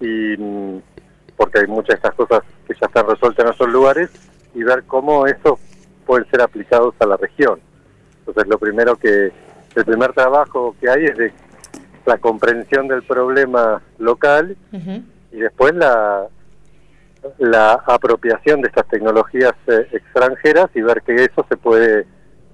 [0.00, 0.78] y mm,
[1.36, 4.10] porque hay muchas de estas cosas que ya están resueltas en esos lugares
[4.54, 5.58] y ver cómo eso
[6.12, 7.58] pueden ser aplicados a la región.
[8.18, 9.32] Entonces lo primero que,
[9.74, 11.32] el primer trabajo que hay es de
[12.04, 14.54] la comprensión del problema local
[15.32, 16.26] y después la,
[17.38, 22.04] la apropiación de estas tecnologías eh, extranjeras y ver que eso se puede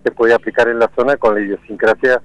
[0.04, 2.22] se puede aplicar en la zona con la idiosincrasia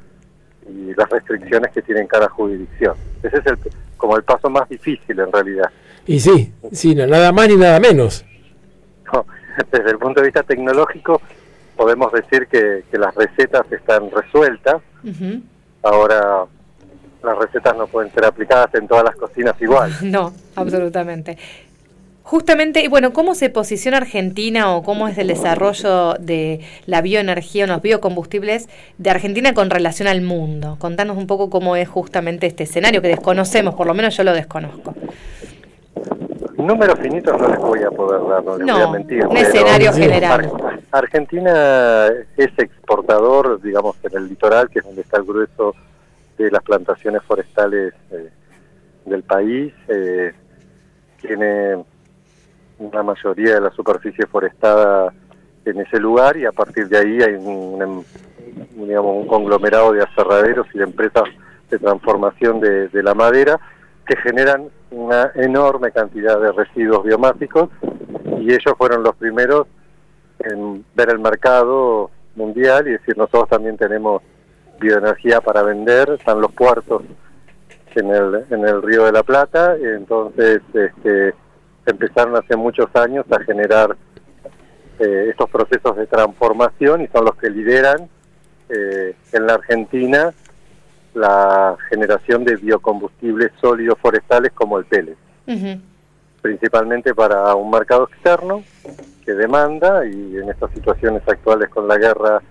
[0.69, 2.95] y las restricciones que tiene cada jurisdicción.
[3.23, 3.57] Ese es el,
[3.97, 5.71] como el paso más difícil en realidad.
[6.05, 8.23] Y sí, sí, no, nada más ni nada menos.
[9.11, 9.25] No,
[9.71, 11.21] desde el punto de vista tecnológico
[11.75, 14.81] podemos decir que, que las recetas están resueltas.
[15.81, 16.45] Ahora
[17.23, 19.91] las recetas no pueden ser aplicadas en todas las cocinas igual.
[20.03, 21.37] No, absolutamente.
[22.23, 27.65] Justamente, y bueno, ¿cómo se posiciona Argentina o cómo es el desarrollo de la bioenergía
[27.65, 30.77] o los biocombustibles de Argentina con relación al mundo?
[30.79, 34.31] Contanos un poco cómo es justamente este escenario que desconocemos, por lo menos yo lo
[34.31, 34.95] desconozco.
[36.63, 39.25] Números finitos no les voy a poder dar, no les voy a mentir.
[39.25, 40.51] un escenario general.
[40.91, 45.75] Argentina es exportador, digamos, en el litoral, que es donde está el grueso
[46.37, 48.29] de las plantaciones forestales eh,
[49.05, 49.73] del país.
[49.87, 50.31] Eh,
[51.21, 51.83] tiene
[52.79, 55.13] una mayoría de la superficie forestada
[55.65, 58.05] en ese lugar y a partir de ahí hay un,
[58.75, 61.23] digamos, un conglomerado de aserraderos y de empresas
[61.69, 63.59] de transformación de, de la madera
[64.05, 67.69] que generan una enorme cantidad de residuos biomásicos
[68.39, 69.67] y ellos fueron los primeros
[70.39, 74.21] en ver el mercado mundial y decir nosotros también tenemos
[74.79, 77.03] bioenergía para vender, están los puertos
[77.95, 81.33] en el, en el Río de la Plata, y entonces este,
[81.85, 83.95] empezaron hace muchos años a generar
[84.99, 88.09] eh, estos procesos de transformación y son los que lideran
[88.69, 90.33] eh, en la Argentina
[91.13, 95.17] la generación de biocombustibles sólidos forestales como el pellet,
[96.41, 98.63] principalmente para un mercado externo
[99.25, 102.41] que demanda y en estas situaciones actuales con la guerra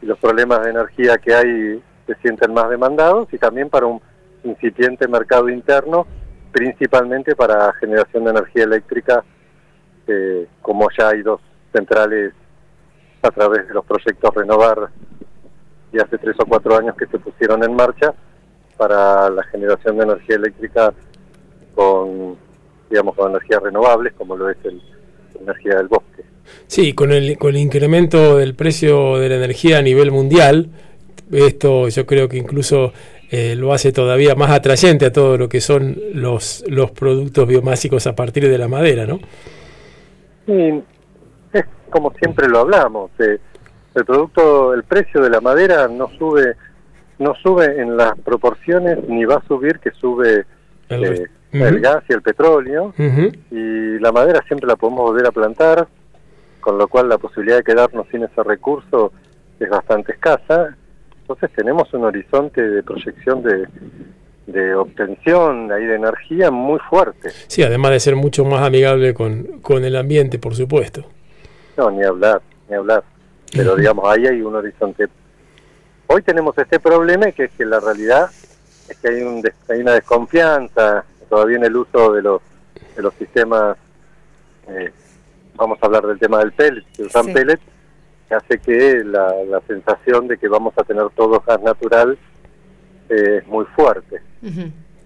[0.00, 4.00] y los problemas de energía que hay se sienten más demandados y también para un
[4.44, 6.06] incipiente mercado interno,
[6.50, 9.24] principalmente para generación de energía eléctrica,
[10.06, 11.40] eh, como ya hay dos
[11.72, 12.32] centrales
[13.22, 14.90] a través de los proyectos Renovar
[15.92, 18.14] y hace tres o cuatro años que se pusieron en marcha
[18.76, 20.92] para la generación de energía eléctrica
[21.74, 22.36] con,
[22.90, 24.80] digamos, con energías renovables, como lo es el,
[25.34, 26.22] la energía del bosque.
[26.66, 30.70] Sí, con el, con el incremento del precio de la energía a nivel mundial,
[31.30, 32.92] esto yo creo que incluso
[33.30, 38.06] eh, lo hace todavía más atrayente a todo lo que son los, los productos biomásicos
[38.06, 39.20] a partir de la madera, ¿no?
[40.46, 40.82] Sí,
[41.52, 43.10] es como siempre lo hablamos.
[43.20, 43.38] Eh,
[43.94, 46.56] el producto, el precio de la madera no sube,
[47.18, 50.46] no sube en las proporciones ni va a subir que sube
[50.88, 52.94] el, eh, gas y el petróleo.
[53.50, 55.88] Y la madera siempre la podemos volver a plantar,
[56.60, 59.12] con lo cual la posibilidad de quedarnos sin ese recurso
[59.60, 60.76] es bastante escasa.
[61.20, 63.66] Entonces tenemos un horizonte de proyección de,
[64.46, 67.30] de obtención ahí de energía muy fuerte.
[67.46, 71.04] Sí, además de ser mucho más amigable con, con el ambiente, por supuesto.
[71.76, 73.04] No, ni hablar, ni hablar
[73.52, 75.08] pero digamos, ahí hay un horizonte.
[76.06, 78.30] Hoy tenemos este problema que es que la realidad
[78.88, 82.42] es que hay, un, hay una desconfianza todavía en el uso de los,
[82.94, 83.76] de los sistemas,
[84.68, 84.92] eh,
[85.54, 87.60] vamos a hablar del tema del pellet, que usan pellet,
[88.28, 92.18] que hace que la, la, sensación de que vamos a tener todo gas natural
[93.08, 94.20] eh, es muy fuerte.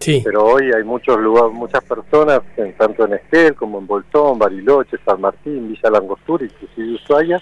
[0.00, 0.20] Sí.
[0.24, 4.98] Pero hoy hay muchos lugares, muchas personas, en, tanto en Esquel como en Bolsón, Bariloche,
[5.04, 7.40] San Martín, Villa Langostura, inclusive Ushuaia,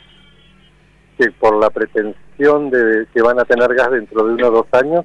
[1.18, 4.66] que por la pretensión de que van a tener gas dentro de uno o dos
[4.72, 5.04] años,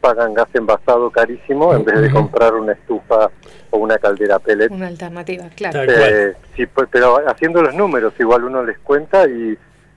[0.00, 3.30] pagan gas envasado carísimo en vez de comprar una estufa
[3.70, 4.70] o una caldera pellet.
[4.70, 5.82] Una alternativa, claro.
[5.82, 9.56] Eh, sí, pues, pero haciendo los números, igual uno les cuenta y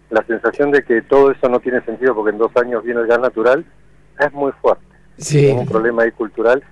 [0.10, 3.08] la sensación de que todo eso no tiene sentido porque en dos años viene el
[3.08, 3.66] gas natural
[4.20, 4.84] es muy fuerte.
[5.18, 5.48] Sí.
[5.48, 6.64] Es un problema ahí cultural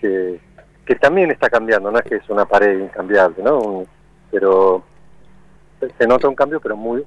[0.00, 0.40] que,
[0.84, 3.86] que también está cambiando, no es que es una pared incambiable, ¿no?
[4.30, 4.82] pero
[5.98, 7.04] se nota un cambio, pero muy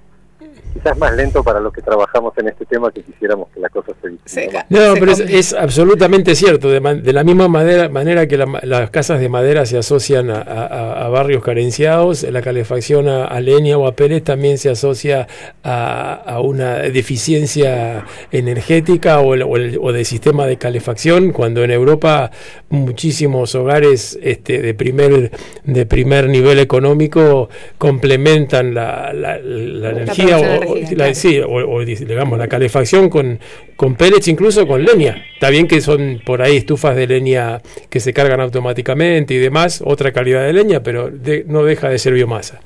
[0.74, 3.92] quizás más lento para los que trabajamos en este tema que quisiéramos que la cosa
[4.02, 4.66] se hiciera.
[4.70, 6.70] No, pero es, absolutamente cierto.
[6.70, 12.42] De, la misma manera que las casas de madera se asocian a, barrios carenciados, la
[12.42, 15.28] calefacción a, leña o a pérez también se asocia
[15.64, 22.32] a, una deficiencia energética o, o, de sistema de calefacción, cuando en Europa
[22.70, 25.32] muchísimos hogares este, de, primer,
[25.64, 33.10] de primer nivel económico complementan la, la energía o, la, sí, o, digamos la calefacción
[33.10, 33.40] con,
[33.76, 35.24] con pellets, incluso con leña.
[35.34, 39.82] Está bien que son por ahí estufas de leña que se cargan automáticamente y demás,
[39.86, 41.12] otra calidad de leña, pero
[41.48, 42.60] no deja de ser biomasa.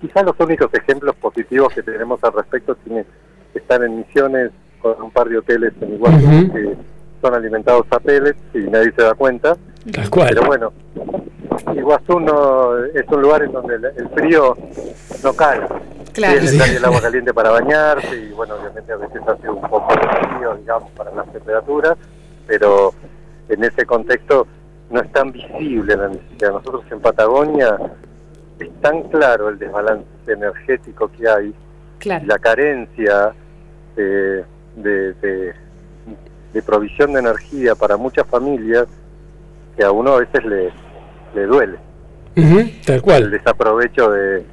[0.00, 3.04] Quizás los únicos ejemplos positivos que tenemos al respecto tienen,
[3.54, 6.76] están en misiones con un par de hoteles en Iguazú que
[7.20, 9.56] son alimentados a pellets y nadie se da cuenta.
[9.92, 10.72] Pero bueno,
[11.74, 14.56] Iguazú no, es un lugar en donde el, frío
[15.22, 15.60] no cae.
[16.12, 16.40] Claro.
[16.40, 20.56] el agua caliente para bañarse y bueno, obviamente a veces hace un poco de frío,
[20.56, 21.96] digamos, para las temperaturas,
[22.46, 22.92] pero
[23.48, 24.46] en ese contexto
[24.90, 26.52] no es tan visible la necesidad.
[26.52, 27.76] Nosotros en Patagonia
[28.58, 31.54] es tan claro el desbalance energético que hay,
[32.04, 33.32] la carencia
[33.96, 34.44] de,
[34.76, 38.86] de, provisión de energía para muchas familias,
[39.78, 40.70] que a uno a veces le,
[41.34, 41.78] le duele.
[42.84, 43.22] tal cual.
[43.22, 44.44] El desaprovecho de,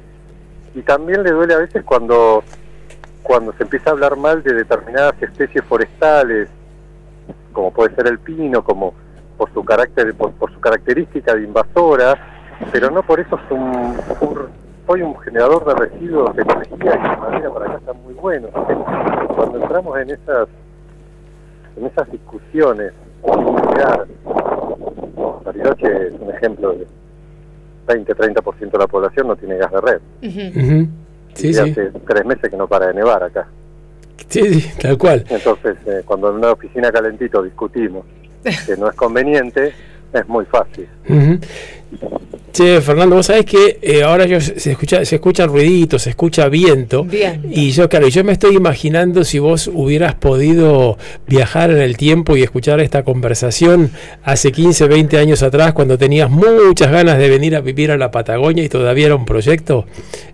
[0.74, 2.42] y también le duele a veces cuando
[3.22, 6.48] cuando se empieza a hablar mal de determinadas especies forestales
[7.52, 8.94] como puede ser el pino como
[9.36, 12.16] por su carácter por, su característica de invasora
[12.70, 14.48] pero no por eso es un, un-
[14.86, 18.46] soy un generador de residuos de energía y la madera para acá está muy bueno.
[19.34, 20.46] Cuando entramos en esas
[21.76, 22.92] en esas discusiones,
[23.24, 24.06] mirar,
[25.68, 26.86] Bariloche es un ejemplo de
[27.86, 30.00] 20-30% de la población no tiene gas de red.
[31.34, 31.60] Sí, y sí.
[31.60, 33.46] hace tres meses que no para de nevar acá.
[34.28, 35.24] Sí, sí, tal cual.
[35.28, 38.04] Entonces, eh, cuando en una oficina calentito discutimos
[38.42, 39.72] que no es conveniente,
[40.12, 40.88] es muy fácil.
[42.56, 46.48] Che, Fernando, vos sabés que eh, ahora yo, se escucha se escuchan ruiditos, se escucha
[46.48, 47.04] viento.
[47.04, 47.42] Bien.
[47.50, 50.96] Y yo, claro, yo me estoy imaginando si vos hubieras podido
[51.26, 53.90] viajar en el tiempo y escuchar esta conversación
[54.22, 58.10] hace 15, 20 años atrás, cuando tenías muchas ganas de venir a vivir a la
[58.10, 59.84] Patagonia y todavía era un proyecto.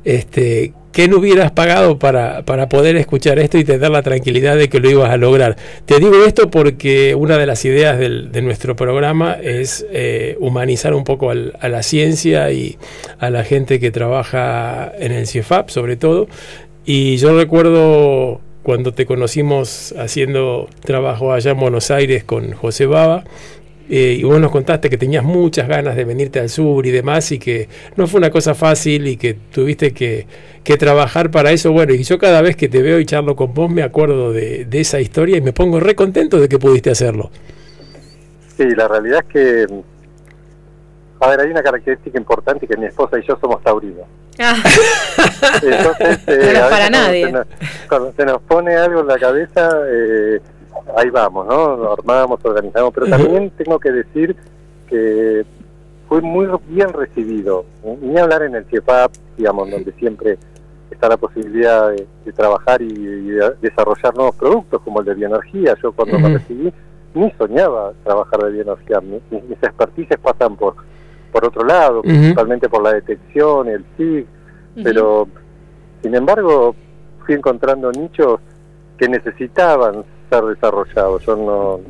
[0.05, 4.69] Este, ¿Qué no hubieras pagado para, para poder escuchar esto y tener la tranquilidad de
[4.69, 5.57] que lo ibas a lograr?
[5.87, 10.93] Te digo esto porque una de las ideas del- de nuestro programa es eh, humanizar
[10.93, 12.77] un poco a la ciencia y
[13.19, 16.29] a la gente que trabaja en el CIEFAP, sobre todo.
[16.85, 23.25] Y yo recuerdo cuando te conocimos haciendo trabajo allá en Buenos Aires con José Baba,
[23.91, 27.31] eh, y vos nos contaste que tenías muchas ganas de venirte al sur y demás,
[27.33, 30.27] y que no fue una cosa fácil y que tuviste que,
[30.65, 31.73] que trabajar para eso.
[31.73, 34.65] Bueno, y yo cada vez que te veo y charlo con vos me acuerdo de,
[34.65, 37.31] de esa historia y me pongo re contento de que pudiste hacerlo.
[38.57, 39.67] Sí, la realidad es que,
[41.21, 44.05] a ver, hay una característica importante que mi esposa y yo somos taurinos.
[44.39, 44.57] Ah,
[45.63, 47.25] Entonces, No eh, es a para veces cuando nadie.
[47.27, 47.47] se nos-
[47.89, 50.41] Cuando se nos pone algo en la cabeza, eh,
[50.97, 51.93] ahí vamos, ¿no?
[51.93, 54.37] Armamos, organizamos, pero también tengo que decir
[54.89, 55.45] que
[56.09, 57.65] fue muy bien recibido.
[58.01, 60.39] Ni hablar en el CIEPAP, digamos, donde siempre
[60.91, 65.15] está la posibilidad de, de trabajar y, y de desarrollar nuevos productos, como el de
[65.15, 65.75] bioenergía.
[65.83, 66.73] Yo cuando me recibí
[67.15, 69.01] ni soñaba trabajar de bioenergía.
[69.01, 70.75] Mi- Mis, mis expertices pasan por,
[71.33, 74.27] por otro lado, principalmente por la detección, el SIG,
[74.85, 75.29] pero
[76.03, 76.75] sin embargo
[77.25, 78.41] fui encontrando nichos
[78.99, 81.25] que necesitaban ser desarrollados.
[81.27, 81.81] Yo no,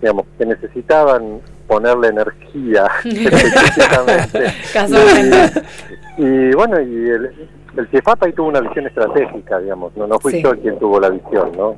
[0.00, 4.52] digamos, que necesitaban ponerle energía específicamente.
[6.18, 7.30] Y, y bueno, y el,
[7.76, 10.42] el CIEFAP ahí tuvo una visión estratégica, digamos, no, no fui Sí.
[10.42, 11.76] yo quien tuvo la visión, ¿no?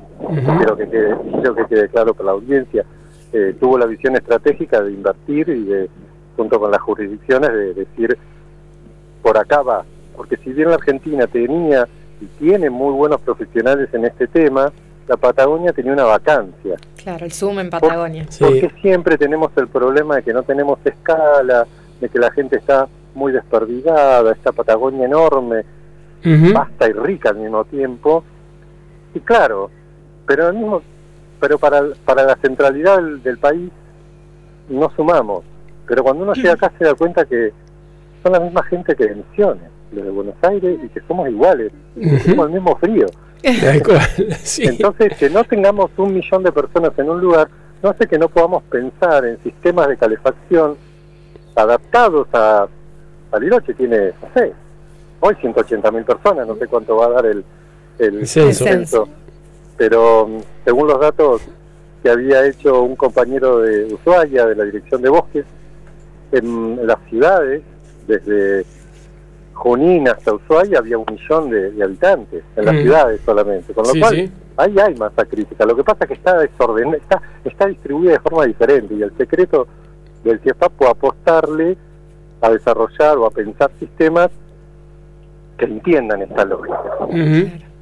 [0.57, 2.85] Quiero que quede, quiero que quede claro para la audiencia.
[3.33, 5.89] Eh, tuvo la visión estratégica de invertir y de,
[6.37, 8.17] junto con las jurisdicciones, de decir,
[9.21, 9.83] por acá va.
[10.15, 11.85] Porque si bien la Argentina tenía
[12.21, 14.71] y tiene muy buenos profesionales en este tema,
[15.09, 16.75] la Patagonia tenía una vacancia.
[17.03, 18.27] Claro, el Zoom en Patagonia.
[18.29, 18.43] Sí.
[18.43, 21.65] Porque siempre tenemos el problema de que no tenemos escala,
[21.99, 25.65] de que la gente está muy desperdigada, esta Patagonia enorme,
[26.23, 26.53] Ujú.
[26.53, 28.23] vasta y rica al mismo tiempo.
[29.15, 29.71] Y claro,
[30.27, 30.83] pero al mismo,
[31.39, 33.71] pero para, para la centralidad del, del país
[34.69, 35.43] no sumamos.
[35.87, 37.51] Pero cuando uno llega acá se da cuenta que
[38.21, 41.71] son la misma gente que de Misiones, los de Buenos Aires, y que somos iguales,
[41.95, 42.23] y que Ujú.
[42.23, 43.05] tenemos el mismo frío.
[44.43, 44.63] Sí.
[44.65, 47.49] Entonces, que no tengamos un millón de personas en un lugar
[47.81, 50.75] no hace que no podamos pensar en sistemas de calefacción
[51.55, 52.67] adaptados a
[53.31, 53.73] Bariloche.
[53.73, 54.53] Tiene, no sé,
[55.19, 57.43] hoy 180 mil personas, no sé cuánto va a dar el,
[57.99, 58.65] el, El censo.
[58.65, 59.09] el censo.
[59.77, 61.41] Pero mm, según los datos
[62.03, 65.45] que había hecho un compañero de Ushuaia, de la Dirección de Bosques,
[66.31, 67.61] en las ciudades,
[68.07, 68.65] desde
[69.59, 72.81] Junín hasta Ushuaia, había un millón de, de habitantes, en las Mm.
[72.81, 73.73] ciudades solamente.
[73.73, 74.31] Con lo Sí, cual, sí.
[74.57, 75.65] ahí hay masa crítica.
[75.65, 79.11] Lo que pasa es que está desordenada, está, está distribuida de forma diferente y el
[79.17, 79.67] secreto
[80.23, 81.77] del CIEFAP fue apostarle
[82.41, 84.29] a desarrollar o a pensar sistemas
[85.57, 86.79] que entiendan esta lógica.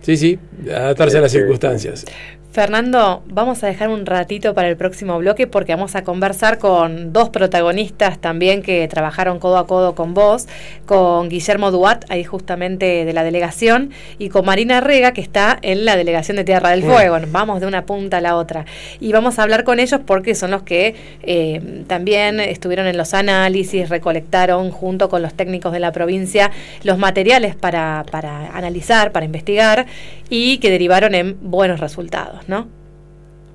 [0.01, 0.39] Sí, sí,
[0.73, 2.05] adaptarse a las Este, circunstancias.
[2.51, 7.13] Fernando, vamos a dejar un ratito para el próximo bloque porque vamos a conversar con
[7.13, 10.47] dos protagonistas también que trabajaron codo a codo con vos,
[10.87, 15.85] con Guillermo Duat, ahí justamente de la delegación, y con Marina Rega, que está en
[15.85, 16.95] la delegación de Tierra del Bueno.
[16.95, 17.27] Fuego.
[17.31, 18.65] Vamos de una punta a la otra.
[18.99, 23.13] Y vamos a hablar con ellos porque son los que eh, también estuvieron en los
[23.13, 26.51] análisis, recolectaron junto con los técnicos de la provincia
[26.83, 29.85] los materiales para, para analizar, para investigar
[30.29, 32.67] y que derivaron en buenos resultados, ¿no?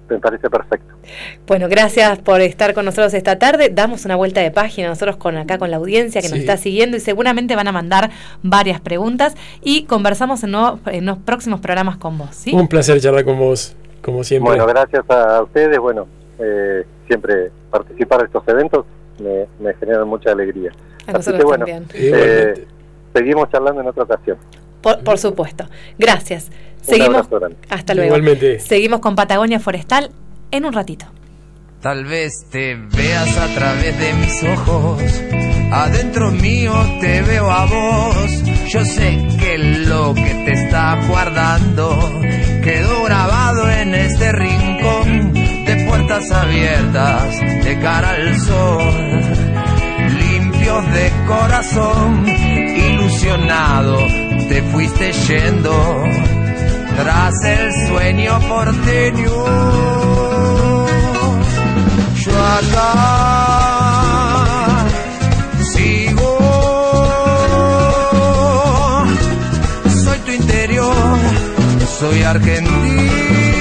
[0.09, 0.93] Me parece perfecto.
[1.47, 3.71] Bueno, gracias por estar con nosotros esta tarde.
[3.71, 6.97] Damos una vuelta de página nosotros con acá con la audiencia que nos está siguiendo
[6.97, 8.11] y seguramente van a mandar
[8.43, 12.53] varias preguntas y conversamos en, nuevos- en los próximos programas con vos, ¿sí?
[12.55, 14.51] Un placer charlar con vos, como siempre.
[14.51, 15.79] Bueno, gracias a ustedes.
[15.79, 16.07] Bueno,
[16.39, 18.85] eh, siempre participar de estos eventos
[19.19, 20.73] me, me genera mucha alegría.
[21.07, 21.65] A Así que bueno,
[21.95, 22.67] eh,
[23.15, 24.37] seguimos charlando en otra ocasión.
[24.83, 25.69] Por, por supuesto.
[25.99, 26.51] Gracias.
[26.51, 27.29] Un Seguimos.
[27.71, 28.09] Hasta luego.
[28.09, 28.59] Igualmente.
[28.61, 30.11] Seguimos con Patagonia Forestal
[30.51, 31.07] en un ratito.
[31.81, 35.03] Tal vez te veas a través de mis ojos
[35.73, 38.43] Adentro mío te veo a vos.
[38.69, 41.99] Yo sé que lo que te está guardando
[42.63, 48.85] quedó grabado en este rincón de puertas abiertas de cara al sol.
[50.19, 53.97] Limpios de corazón, ilusionado,
[54.49, 55.73] te fuiste yendo
[56.97, 59.45] tras el sueño porteño.
[62.17, 62.93] Yo acá
[65.73, 66.39] sigo,
[70.05, 71.19] soy tu interior,
[71.99, 73.52] soy argentino.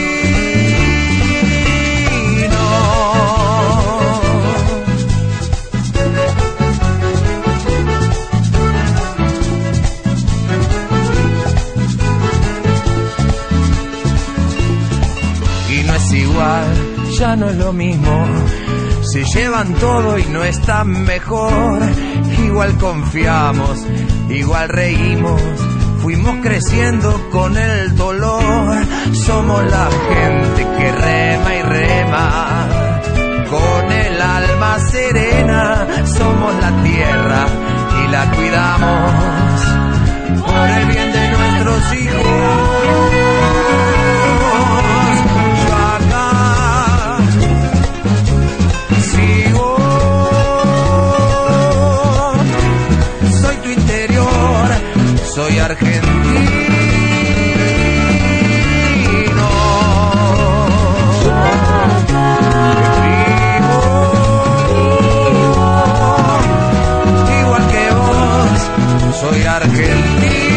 [17.22, 18.26] Ya no es lo mismo.
[19.04, 21.80] Se llevan todo y no están mejor.
[22.44, 23.86] Igual confiamos,
[24.28, 25.40] igual reímos.
[26.02, 28.76] Fuimos creciendo con el dolor.
[29.14, 32.68] Somos la gente que rema y rema.
[33.52, 35.88] Con el alma serena.
[36.06, 37.46] Somos la tierra
[38.04, 39.62] y la cuidamos.
[40.44, 43.31] Por el bien de nuestros hijos.
[55.72, 56.12] Argentino.
[67.40, 70.51] Igual que vos, soy argentino.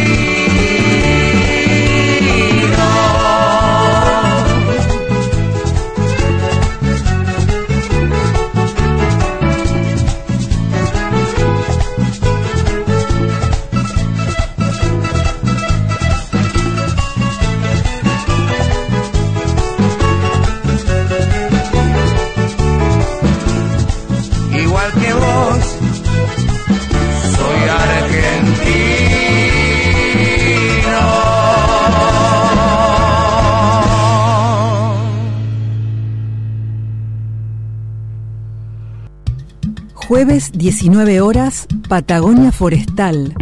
[40.09, 43.33] Jueves 19 horas, Patagonia Forestal.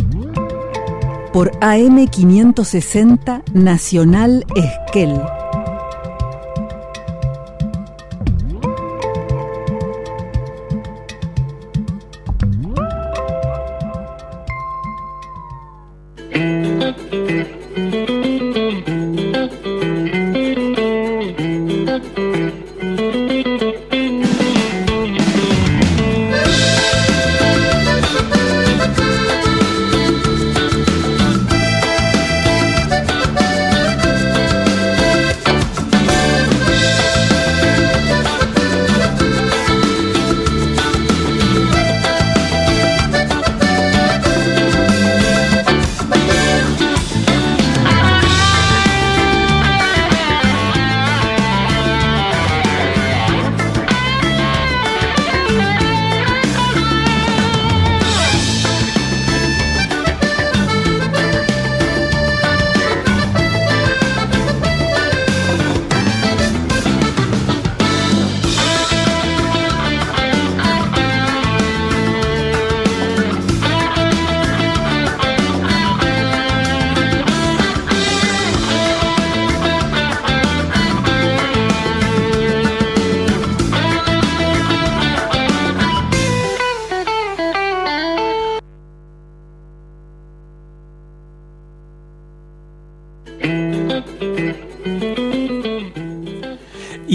[1.32, 5.20] Por AM560 Nacional Esquel.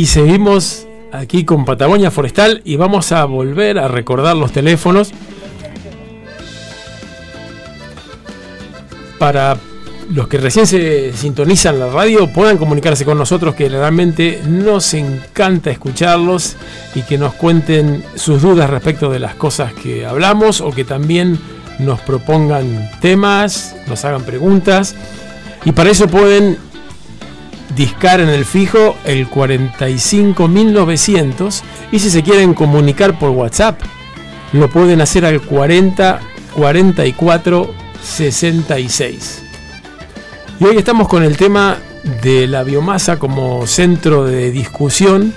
[0.07, 5.11] Seguimos aquí con Patagonia Forestal y vamos a volver a recordar los teléfonos
[9.19, 9.57] para
[10.09, 15.69] los que recién se sintonizan la radio puedan comunicarse con nosotros que realmente nos encanta
[15.69, 16.55] escucharlos
[16.95, 21.37] y que nos cuenten sus dudas respecto de las cosas que hablamos o que también
[21.79, 24.95] nos propongan temas, nos hagan preguntas.
[25.65, 26.57] Y para eso pueden
[27.77, 33.79] discar en el fijo el 45900 y si se quieren comunicar por WhatsApp
[34.53, 36.21] lo pueden hacer al 40
[36.55, 39.43] 44 66.
[40.59, 41.77] Y hoy estamos con el tema
[42.23, 45.33] de la biomasa como centro de discusión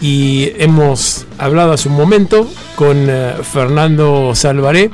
[0.00, 4.90] y hemos hablado hace un momento con eh, Fernando Salvaré,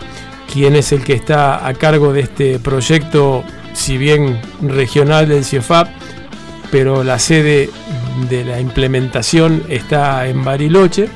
[0.53, 5.89] quien es el que está a cargo de este proyecto, si bien regional del CIEFAP,
[6.71, 7.71] pero la sede
[8.29, 11.09] de la implementación está en Bariloche.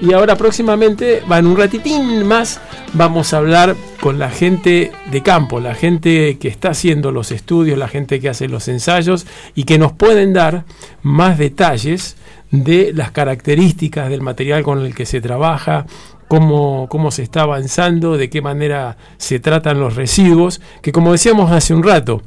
[0.00, 2.60] Y ahora próximamente, en un ratitín más,
[2.92, 7.78] vamos a hablar con la gente de campo, la gente que está haciendo los estudios,
[7.78, 10.64] la gente que hace los ensayos y que nos pueden dar
[11.02, 12.16] más detalles
[12.50, 15.86] de las características del material con el que se trabaja,
[16.26, 21.52] cómo, cómo se está avanzando, de qué manera se tratan los residuos, que como decíamos
[21.52, 22.22] hace un rato,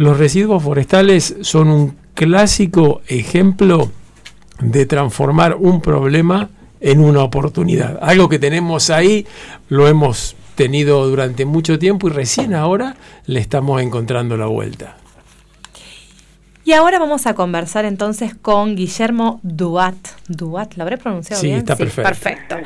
[0.00, 3.90] los residuos forestales son un clásico ejemplo
[4.58, 6.48] de transformar un problema
[6.80, 7.98] en una oportunidad.
[8.00, 9.26] Algo que tenemos ahí,
[9.68, 12.96] lo hemos tenido durante mucho tiempo y recién ahora
[13.26, 14.96] le estamos encontrando la vuelta.
[16.70, 19.96] Y ahora vamos a conversar entonces con Guillermo Duat.
[20.28, 21.58] Duat, ¿lo habré pronunciado sí, bien?
[21.58, 22.08] Está perfecto.
[22.08, 22.56] perfecto.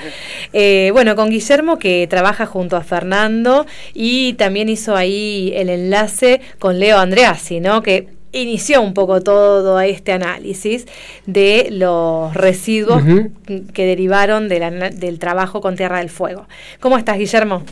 [0.52, 6.42] Eh, bueno, con Guillermo que trabaja junto a Fernando y también hizo ahí el enlace
[6.58, 7.82] con Leo Andreassi, ¿no?
[7.82, 10.84] Que inició un poco todo este análisis
[11.24, 13.02] de los residuos
[13.46, 16.46] que derivaron del trabajo con Tierra del Fuego.
[16.78, 17.62] ¿Cómo estás, Guillermo?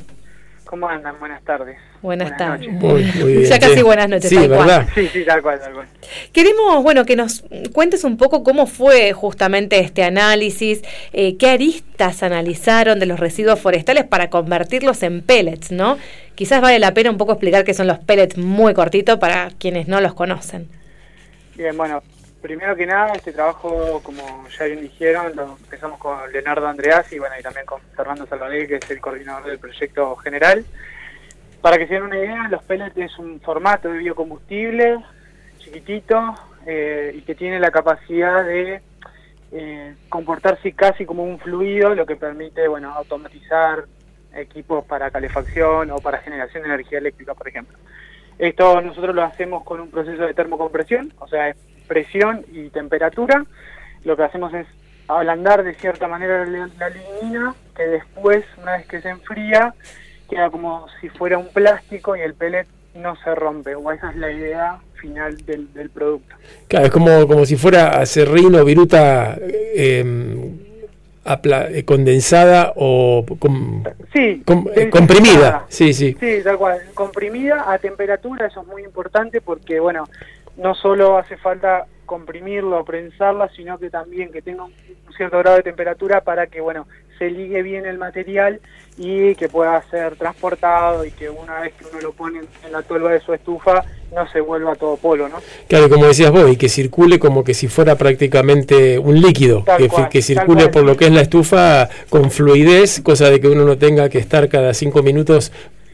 [0.72, 1.20] ¿Cómo andan?
[1.20, 1.76] Buenas tardes.
[2.00, 2.66] Buenas, tardes.
[2.66, 3.82] Muy, muy bien, ya casi sí.
[3.82, 4.30] buenas noches.
[4.30, 4.64] Sí, tal ¿verdad?
[4.64, 4.88] cual.
[4.94, 5.86] Sí, sí, tal cual, tal cual.
[6.32, 7.44] Queremos, bueno, que nos
[7.74, 10.80] cuentes un poco cómo fue justamente este análisis,
[11.12, 15.98] eh, qué aristas analizaron de los residuos forestales para convertirlos en pellets, ¿no?
[16.36, 19.88] Quizás vale la pena un poco explicar qué son los pellets muy cortito para quienes
[19.88, 20.70] no los conocen.
[21.54, 22.02] Bien, bueno,
[22.42, 25.32] primero que nada, este trabajo, como ya bien dijeron,
[25.62, 29.44] empezamos con Leonardo Andreas y bueno, y también con Fernando Salvador, que es el coordinador
[29.44, 30.64] del proyecto general.
[31.62, 34.98] Para que se den una idea, los pellets es un formato de biocombustible
[35.58, 36.34] chiquitito
[36.66, 38.82] eh, y que tiene la capacidad de
[39.52, 43.84] eh, comportarse casi como un fluido, lo que permite, bueno, automatizar
[44.34, 47.78] equipos para calefacción o para generación de energía eléctrica, por ejemplo.
[48.38, 51.56] Esto nosotros lo hacemos con un proceso de termocompresión, o sea, es
[51.86, 53.44] presión y temperatura.
[54.04, 54.66] Lo que hacemos es
[55.08, 59.74] ablandar de cierta manera la, la lignina, que después, una vez que se enfría,
[60.30, 64.16] queda como si fuera un plástico y el pellet no se rompe, o esa es
[64.16, 66.34] la idea final del, del producto.
[66.68, 70.04] Claro, es como, como si fuera acerrín o viruta eh,
[71.24, 74.90] apla- eh, condensada o com- Sí, com- eh, densificada.
[74.90, 75.64] comprimida.
[75.68, 76.16] Sí, sí.
[76.20, 76.80] Sí, tal cual.
[76.94, 80.04] Comprimida a temperatura, eso es muy importante porque, bueno,
[80.56, 84.72] no solo hace falta comprimirlo o prensarla, sino que también que tenga un
[85.16, 86.86] cierto grado de temperatura para que, bueno,
[87.18, 88.60] se ligue bien el material
[88.98, 92.82] y que pueda ser transportado y que una vez que uno lo pone en la
[92.82, 93.84] tolva de su estufa
[94.14, 95.36] no se vuelva todo polo, ¿no?
[95.68, 99.88] Claro, como decías vos, y que circule como que si fuera prácticamente un líquido, que,
[99.88, 103.64] cual, que circule por lo que es la estufa con fluidez, cosa de que uno
[103.64, 105.52] no tenga que estar cada cinco minutos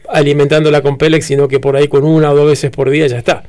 [0.09, 3.19] alimentándola con Pélex, sino que por ahí con una o dos veces por día ya
[3.19, 3.43] está.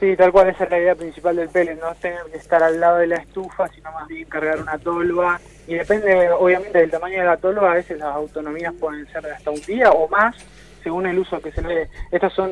[0.00, 2.80] Sí, tal cual, esa es la idea principal del pellet, no tener que estar al
[2.80, 5.38] lado de la estufa, sino más bien cargar una tolva.
[5.66, 9.32] Y depende, obviamente, del tamaño de la tolva, a veces las autonomías pueden ser de
[9.32, 10.34] hasta un día o más,
[10.82, 11.88] según el uso que se le dé.
[12.10, 12.50] Estas son,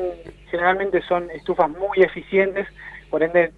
[0.51, 2.67] generalmente son estufas muy eficientes,
[3.09, 3.51] por ende,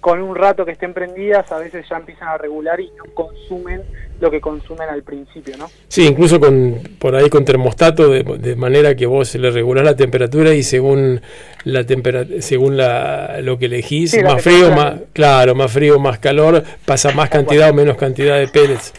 [0.00, 3.82] con un rato que estén prendidas, a veces ya empiezan a regular y no consumen
[4.20, 5.68] lo que consumen al principio, ¿no?
[5.88, 9.96] Sí, incluso con por ahí con termostato, de, de manera que vos le regulás la
[9.96, 11.20] temperatura y según
[11.64, 14.90] la tempera, según la, lo que elegís, Sí, más frío, temperatura.
[14.94, 17.72] más claro, más frío, más calor, pasa más Tal cantidad cual.
[17.72, 18.92] o menos cantidad de pellets.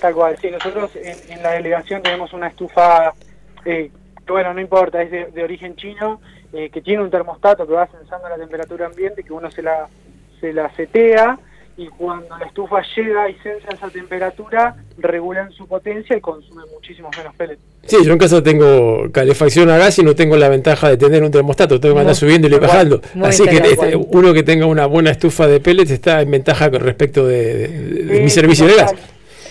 [0.00, 3.12] Tal cual, sí, nosotros en, en la delegación tenemos una estufa,
[3.66, 3.90] eh,
[4.26, 6.20] bueno, no importa, es de, de origen chino,
[6.52, 9.86] eh, que tiene un termostato que va sensando la temperatura ambiente, que uno se la,
[10.40, 11.38] se la setea
[11.76, 17.16] y cuando la estufa llega y sensa esa temperatura, regulan su potencia y consume muchísimos
[17.16, 17.60] menos pellets.
[17.86, 21.22] Sí, yo en casa tengo calefacción a gas y no tengo la ventaja de tener
[21.22, 23.00] un termostato, tengo que andar subiendo y bajando.
[23.22, 26.80] Así que este, uno que tenga una buena estufa de pellets está en ventaja con
[26.80, 28.94] respecto de, de- de Sí, mi servicio de gas.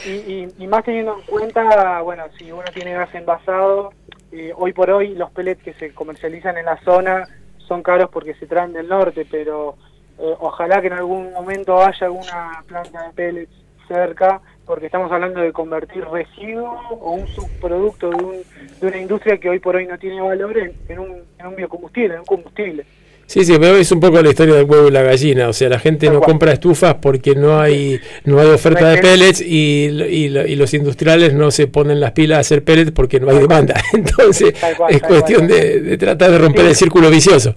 [0.05, 3.91] Y, y- y más teniendo en cuenta, bueno, si uno tiene gas envasado,
[4.31, 7.27] eh, hoy por hoy los pellets que se comercializan en la zona
[7.67, 9.75] son caros porque se traen del norte, pero
[10.20, 13.51] eh, ojalá que en algún momento haya alguna planta de pellets
[13.88, 16.70] cerca, porque estamos hablando de convertir residuo
[17.01, 18.36] o un subproducto de, un,
[18.80, 21.55] de una industria que hoy por hoy no tiene valor en, en un, en un
[21.55, 22.86] biocombustible, en un combustible.
[23.26, 25.49] Sí, sí, pero es un poco la historia del huevo y la gallina.
[25.49, 26.32] O sea, la gente Tal no cual.
[26.32, 31.34] compra estufas porque no hay no hay oferta de pellets y, y, y los industriales
[31.36, 33.80] no se ponen las pilas a hacer pellets porque no hay demanda.
[33.93, 36.70] Entonces, cual, es cuestión de, de tratar de romper Sí.
[36.70, 37.53] el círculo vicioso.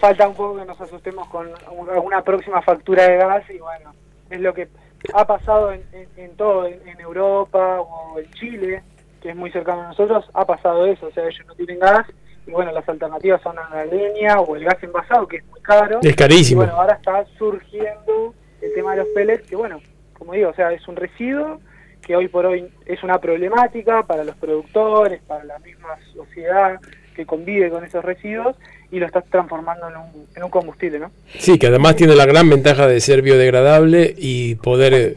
[0.00, 3.92] Falta un poco que nos asustemos con un- alguna próxima factura de gas y bueno,
[4.30, 4.68] es lo que
[5.14, 8.82] ha pasado en, en- en todo, en, en Europa o en Chile,
[9.20, 12.06] que es muy cercano a nosotros, ha pasado eso, o sea, ellos no tienen gas
[12.46, 15.98] y bueno, las alternativas son la leña o el gas envasado, que es muy caro.
[16.02, 16.62] Es carísimo.
[16.62, 19.80] Y bueno, ahora está surgiendo el tema de los pellets, que bueno,
[20.18, 21.60] como digo, o sea, es un residuo
[22.02, 26.80] que hoy por hoy es una problemática para los productores, para la misma sociedad
[27.14, 28.56] que convive con esos residuos
[28.92, 31.10] y lo estás transformando en un, en un combustible, ¿no?
[31.38, 35.16] Sí, que además tiene la gran ventaja de ser biodegradable y poder eh,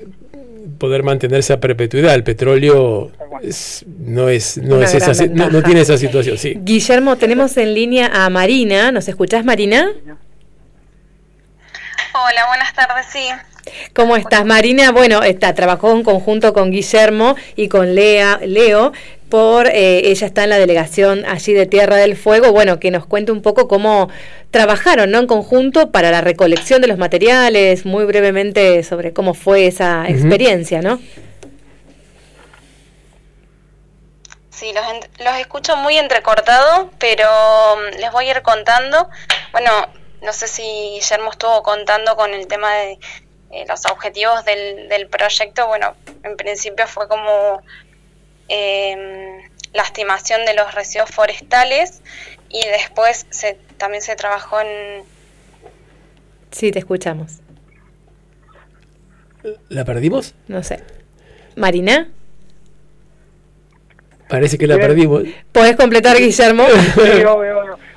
[0.80, 2.14] poder mantenerse a perpetuidad.
[2.14, 3.12] El petróleo
[3.42, 6.54] es- no es no Una es esa no, no tiene esa situación, sí.
[6.62, 8.92] Guillermo, tenemos en línea a Marina.
[8.92, 9.90] ¿Nos escuchás, Marina?
[12.16, 13.28] Hola, buenas tardes, sí.
[13.96, 14.92] ¿Cómo estás, Marina?
[14.92, 18.92] Bueno, está, trabajó en conjunto con Guillermo y con Lea, Leo.
[19.30, 22.52] Por, eh, ella está en la delegación allí de Tierra del Fuego.
[22.52, 24.10] Bueno, que nos cuente un poco cómo
[24.52, 25.20] trabajaron ¿no?
[25.20, 30.82] en conjunto para la recolección de los materiales, muy brevemente sobre cómo fue esa experiencia,
[30.82, 31.00] ¿no?
[34.52, 37.26] Sí, los, en- los escucho muy entrecortado, pero
[37.78, 39.10] mm, les voy a ir contando.
[39.52, 39.72] Bueno,
[40.22, 43.00] no sé si Guillermo estuvo contando con el tema de
[43.54, 45.68] eh, los objetivos del, del proyecto.
[45.68, 47.62] Bueno, en principio fue como
[48.48, 49.42] em,
[49.74, 52.02] la estimación de los residuos forestales
[52.50, 55.04] y después se, también se trabajó en...
[56.52, 57.40] Sí, te escuchamos.
[59.70, 60.36] ¿La perdimos?
[60.48, 60.84] No sé.
[61.56, 62.10] Marina,
[64.30, 64.88] Parece que la Bien.
[64.88, 65.24] perdimos.
[65.52, 66.66] ¿podés completar, Guillermo?
[66.96, 67.53] Sí, obvio.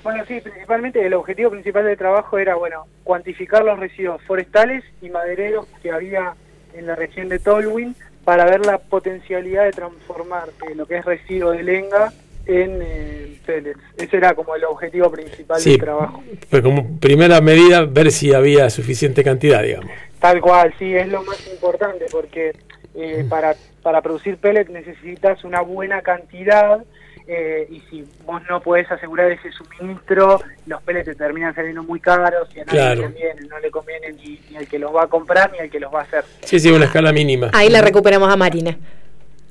[0.06, 5.10] Bueno, sí, principalmente el objetivo principal del trabajo era, bueno, cuantificar los residuos forestales y
[5.10, 6.34] madereros que había
[6.74, 11.04] en la región de Tolwyn para ver la potencialidad de transformar eh, lo que es
[11.04, 12.12] residuo de lenga
[12.46, 13.80] en eh, pellets.
[13.96, 16.22] Ese era como el objetivo principal Sí, del trabajo.
[16.50, 19.90] pues como primera medida ver si había suficiente cantidad, digamos.
[20.20, 22.52] Tal cual, sí, es lo más importante porque
[22.94, 26.84] eh, para, para producir pellets necesitas una buena cantidad
[27.28, 31.98] eh, y si vos no podés asegurar ese suministro, los pellets te terminan saliendo muy
[32.00, 32.94] caros y a nadie Claro.
[33.00, 35.70] le conviene, no le conviene ni, ni al que los va a comprar ni al
[35.70, 36.24] que los va a hacer.
[36.44, 37.50] Sí, sí, una escala mínima.
[37.52, 38.76] Ahí la recuperamos a Marina.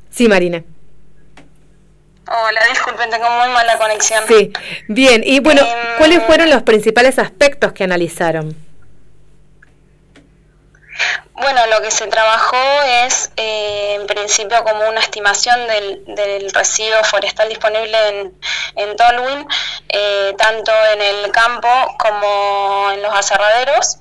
[0.10, 0.64] Sí, Marina.
[2.28, 4.24] Hola, disculpen, tengo muy mala conexión.
[4.28, 4.52] Sí,
[4.88, 5.22] bien.
[5.24, 8.56] Y bueno, Em, ¿cuáles fueron los principales aspectos que analizaron?
[11.34, 12.58] Bueno, lo que se trabajó
[13.04, 18.40] es, eh, en principio, como una estimación del, del residuo forestal disponible en,
[18.76, 19.48] en Tolwyn,
[19.90, 23.98] eh, tanto en el campo como en los aserraderos.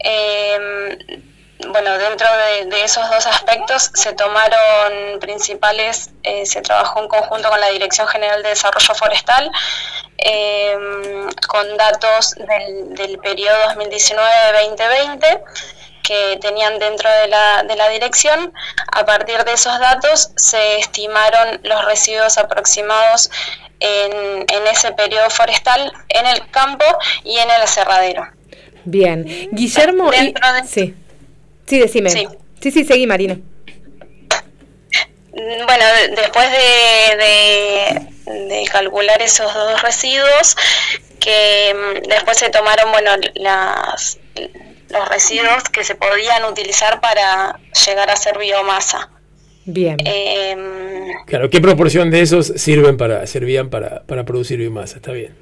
[0.00, 1.22] Eh,
[1.66, 2.28] bueno, dentro
[2.66, 8.06] de, esos dos aspectos se tomaron principales, eh, se trabajó en conjunto con la Dirección
[8.06, 9.50] General de Desarrollo Forestal,
[10.18, 10.76] eh,
[11.48, 15.42] con datos del, del periodo 2019-2020
[16.02, 18.52] que tenían dentro de la, de la dirección.
[18.92, 23.30] A partir de esos datos se estimaron los residuos aproximados
[23.80, 26.84] en, en ese periodo forestal en el campo
[27.24, 28.26] y en el aserradero.
[28.84, 29.24] Bien.
[29.52, 30.10] Guillermo.
[30.12, 30.34] y-
[30.66, 30.94] Sí.
[31.66, 32.10] Sí, decime.
[32.10, 32.26] Sí.
[32.60, 33.36] sí, sí, seguí, Marina.
[35.32, 40.56] Bueno, de- después de, de- de calcular esos dos residuos,
[41.20, 44.18] que mm, después se tomaron, bueno, las,
[44.90, 49.10] los residuos que se podían utilizar para llegar a ser biomasa.
[49.64, 49.96] Bien.
[50.04, 50.58] Em,
[51.26, 54.96] Claro, ¿qué proporción de esos sirven para servían para, para producir biomasa?
[54.96, 55.34] Está bien.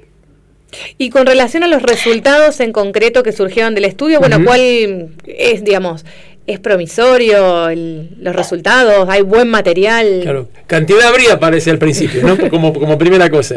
[0.97, 4.39] Y con relación a los resultados en concreto que surgieron del estudio, bueno.
[4.43, 6.05] ¿cuál es, digamos,
[6.45, 9.07] es promisorio el- los resultados?
[9.09, 10.19] ¿Hay buen material?
[10.23, 12.37] Claro, cantidad habría parece al principio, ¿no?
[12.49, 13.55] Como, como primera cosa.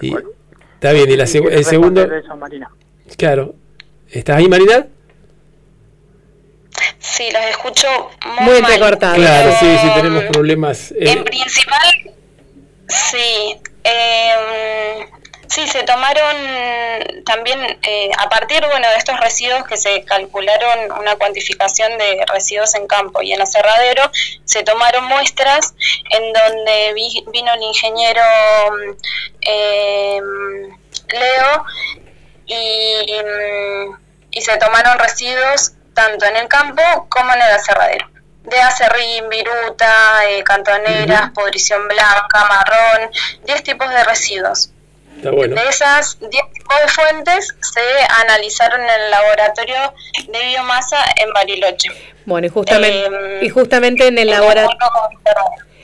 [0.00, 0.14] Y-
[0.74, 2.70] está bien, y la seg- el segundo, Responder eso, Marina.
[3.18, 3.54] claro.
[4.10, 4.86] ¿Estás ahí, Marina?
[7.12, 7.86] Sí, los escucho
[8.40, 8.72] muy, Muy.
[9.16, 10.90] Claro, sí, sí, tenemos problemas.
[10.92, 12.14] eh, En principal,
[12.88, 13.60] sí.
[13.84, 15.06] em,
[15.48, 16.36] sí, se tomaron
[17.26, 22.74] también, eh, a partir bueno, de estos residuos que se calcularon una cuantificación de residuos
[22.74, 24.10] en campo y en aserradero,
[24.44, 25.74] se tomaron muestras
[26.10, 28.22] en donde vi- vino el ingeniero
[29.42, 30.76] em,
[31.08, 31.64] Leo
[32.46, 33.96] y, em,
[34.30, 38.06] y se tomaron residuos tanto en el campo como en el aserradero.
[38.44, 43.10] De acerrín, viruta, eh, cantoneras, podrición blanca, marrón,
[43.46, 44.70] 10 tipos de residuos.
[45.16, 45.54] está bueno.
[45.56, 47.80] De esas 10 tipos de fuentes se
[48.20, 49.94] analizaron en el laboratorio
[50.28, 51.88] de biomasa en Bariloche.
[52.26, 54.78] Bueno, y justamente, Em, y justamente en el laboratorio...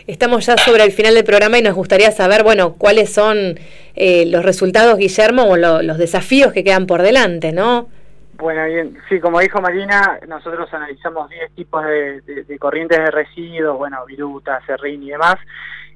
[0.06, 3.60] Estamos ya sobre el final del programa y nos gustaría saber, bueno, cuáles son
[3.94, 7.88] eh, los resultados, Guillermo, o lo- los desafíos que quedan por delante, ¿no?
[8.40, 14.02] Bueno, bien, sí, como dijo Marina, nosotros analizamos 10 tipos de, corrientes de residuos, bueno,
[14.06, 15.34] viruta, serrín y demás.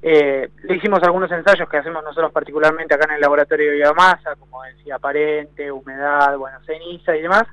[0.03, 4.37] Eh, le hicimos algunos ensayos que hacemos nosotros particularmente acá en el laboratorio de biomasa,
[4.39, 7.45] como decía, aparente, humedad, bueno, ceniza y demás.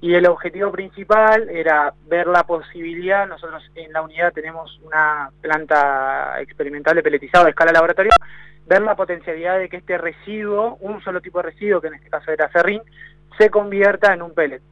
[0.00, 6.40] Y el objetivo principal era ver la posibilidad, nosotros en la unidad tenemos una planta
[6.40, 8.12] experimental de peletizado de escala laboratorio,
[8.66, 12.08] ver la potencialidad de que este residuo, un solo tipo de residuo, que en este
[12.08, 12.80] caso era serrín,
[13.38, 14.62] se convierta en un pellet.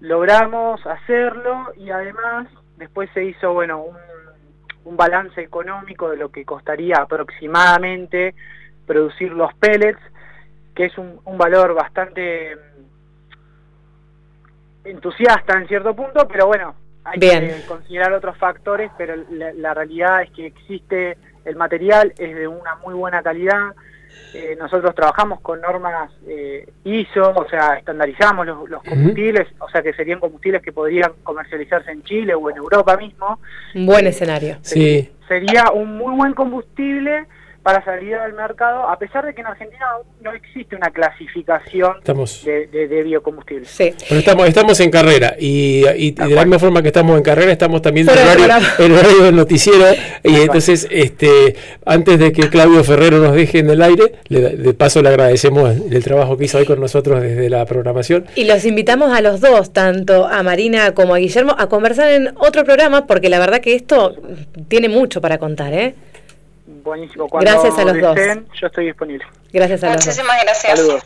[0.00, 3.96] Logramos hacerlo y además después se hizo, bueno, un,
[4.84, 8.34] un balance económico de lo que costaría aproximadamente
[8.86, 10.00] producir los pellets,
[10.74, 12.56] que es un, un valor bastante
[14.84, 17.48] mm, entusiasta en cierto punto, pero bueno, hay Bien.
[17.48, 22.48] que considerar otros factores, pero la, la realidad es que existe el material, es de
[22.48, 23.74] una muy buena calidad.
[24.34, 29.82] Eh, nosotros trabajamos con normas eh, ISO, o sea, estandarizamos los, los combustibles, o sea,
[29.82, 33.40] que serían combustibles que podrían comercializarse en Chile o en Europa mismo.
[33.74, 34.58] Un buen escenario.
[34.62, 35.10] Sí.
[35.26, 37.26] Sería un muy buen combustible
[37.62, 41.96] para salir al mercado, a pesar de que en Argentina aún no existe una clasificación
[41.98, 43.68] Estamos- de, de, de biocombustibles.
[43.68, 43.92] Sí.
[44.08, 47.52] Pero estamos, estamos en carrera y, y de la misma forma que estamos en carrera
[47.52, 48.46] estamos también en horario,
[48.78, 49.84] en horario del noticiero
[50.22, 54.74] y entonces este antes de que Claudio Ferrero nos deje en el aire, le- de
[54.74, 58.24] paso le agradecemos el trabajo que hizo hoy con nosotros desde la programación.
[58.34, 62.28] Y los invitamos a los dos, tanto a Marina como a Guillermo, a conversar en
[62.38, 64.14] otro programa, porque la verdad que esto
[64.68, 65.94] tiene mucho para contar, ¿eh?
[66.88, 67.28] Buenísimo.
[67.28, 68.16] Cuando Gracias a los dos.
[68.60, 69.24] yo estoy disponible.
[69.52, 70.06] Gracias a los dos.
[70.06, 70.78] Muchísimas gracias.
[70.78, 71.02] Saludos.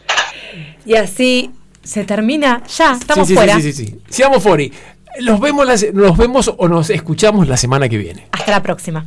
[0.87, 1.51] Y así
[1.83, 3.55] se termina ya, estamos sí, sí, fuera.
[3.57, 4.01] sí, sí, sí, sí.
[4.09, 4.73] Seamos Fori.
[5.21, 8.27] Nos vemos, la se- nos vemos o nos escuchamos la semana que viene.
[8.33, 9.05] Hasta la próxima.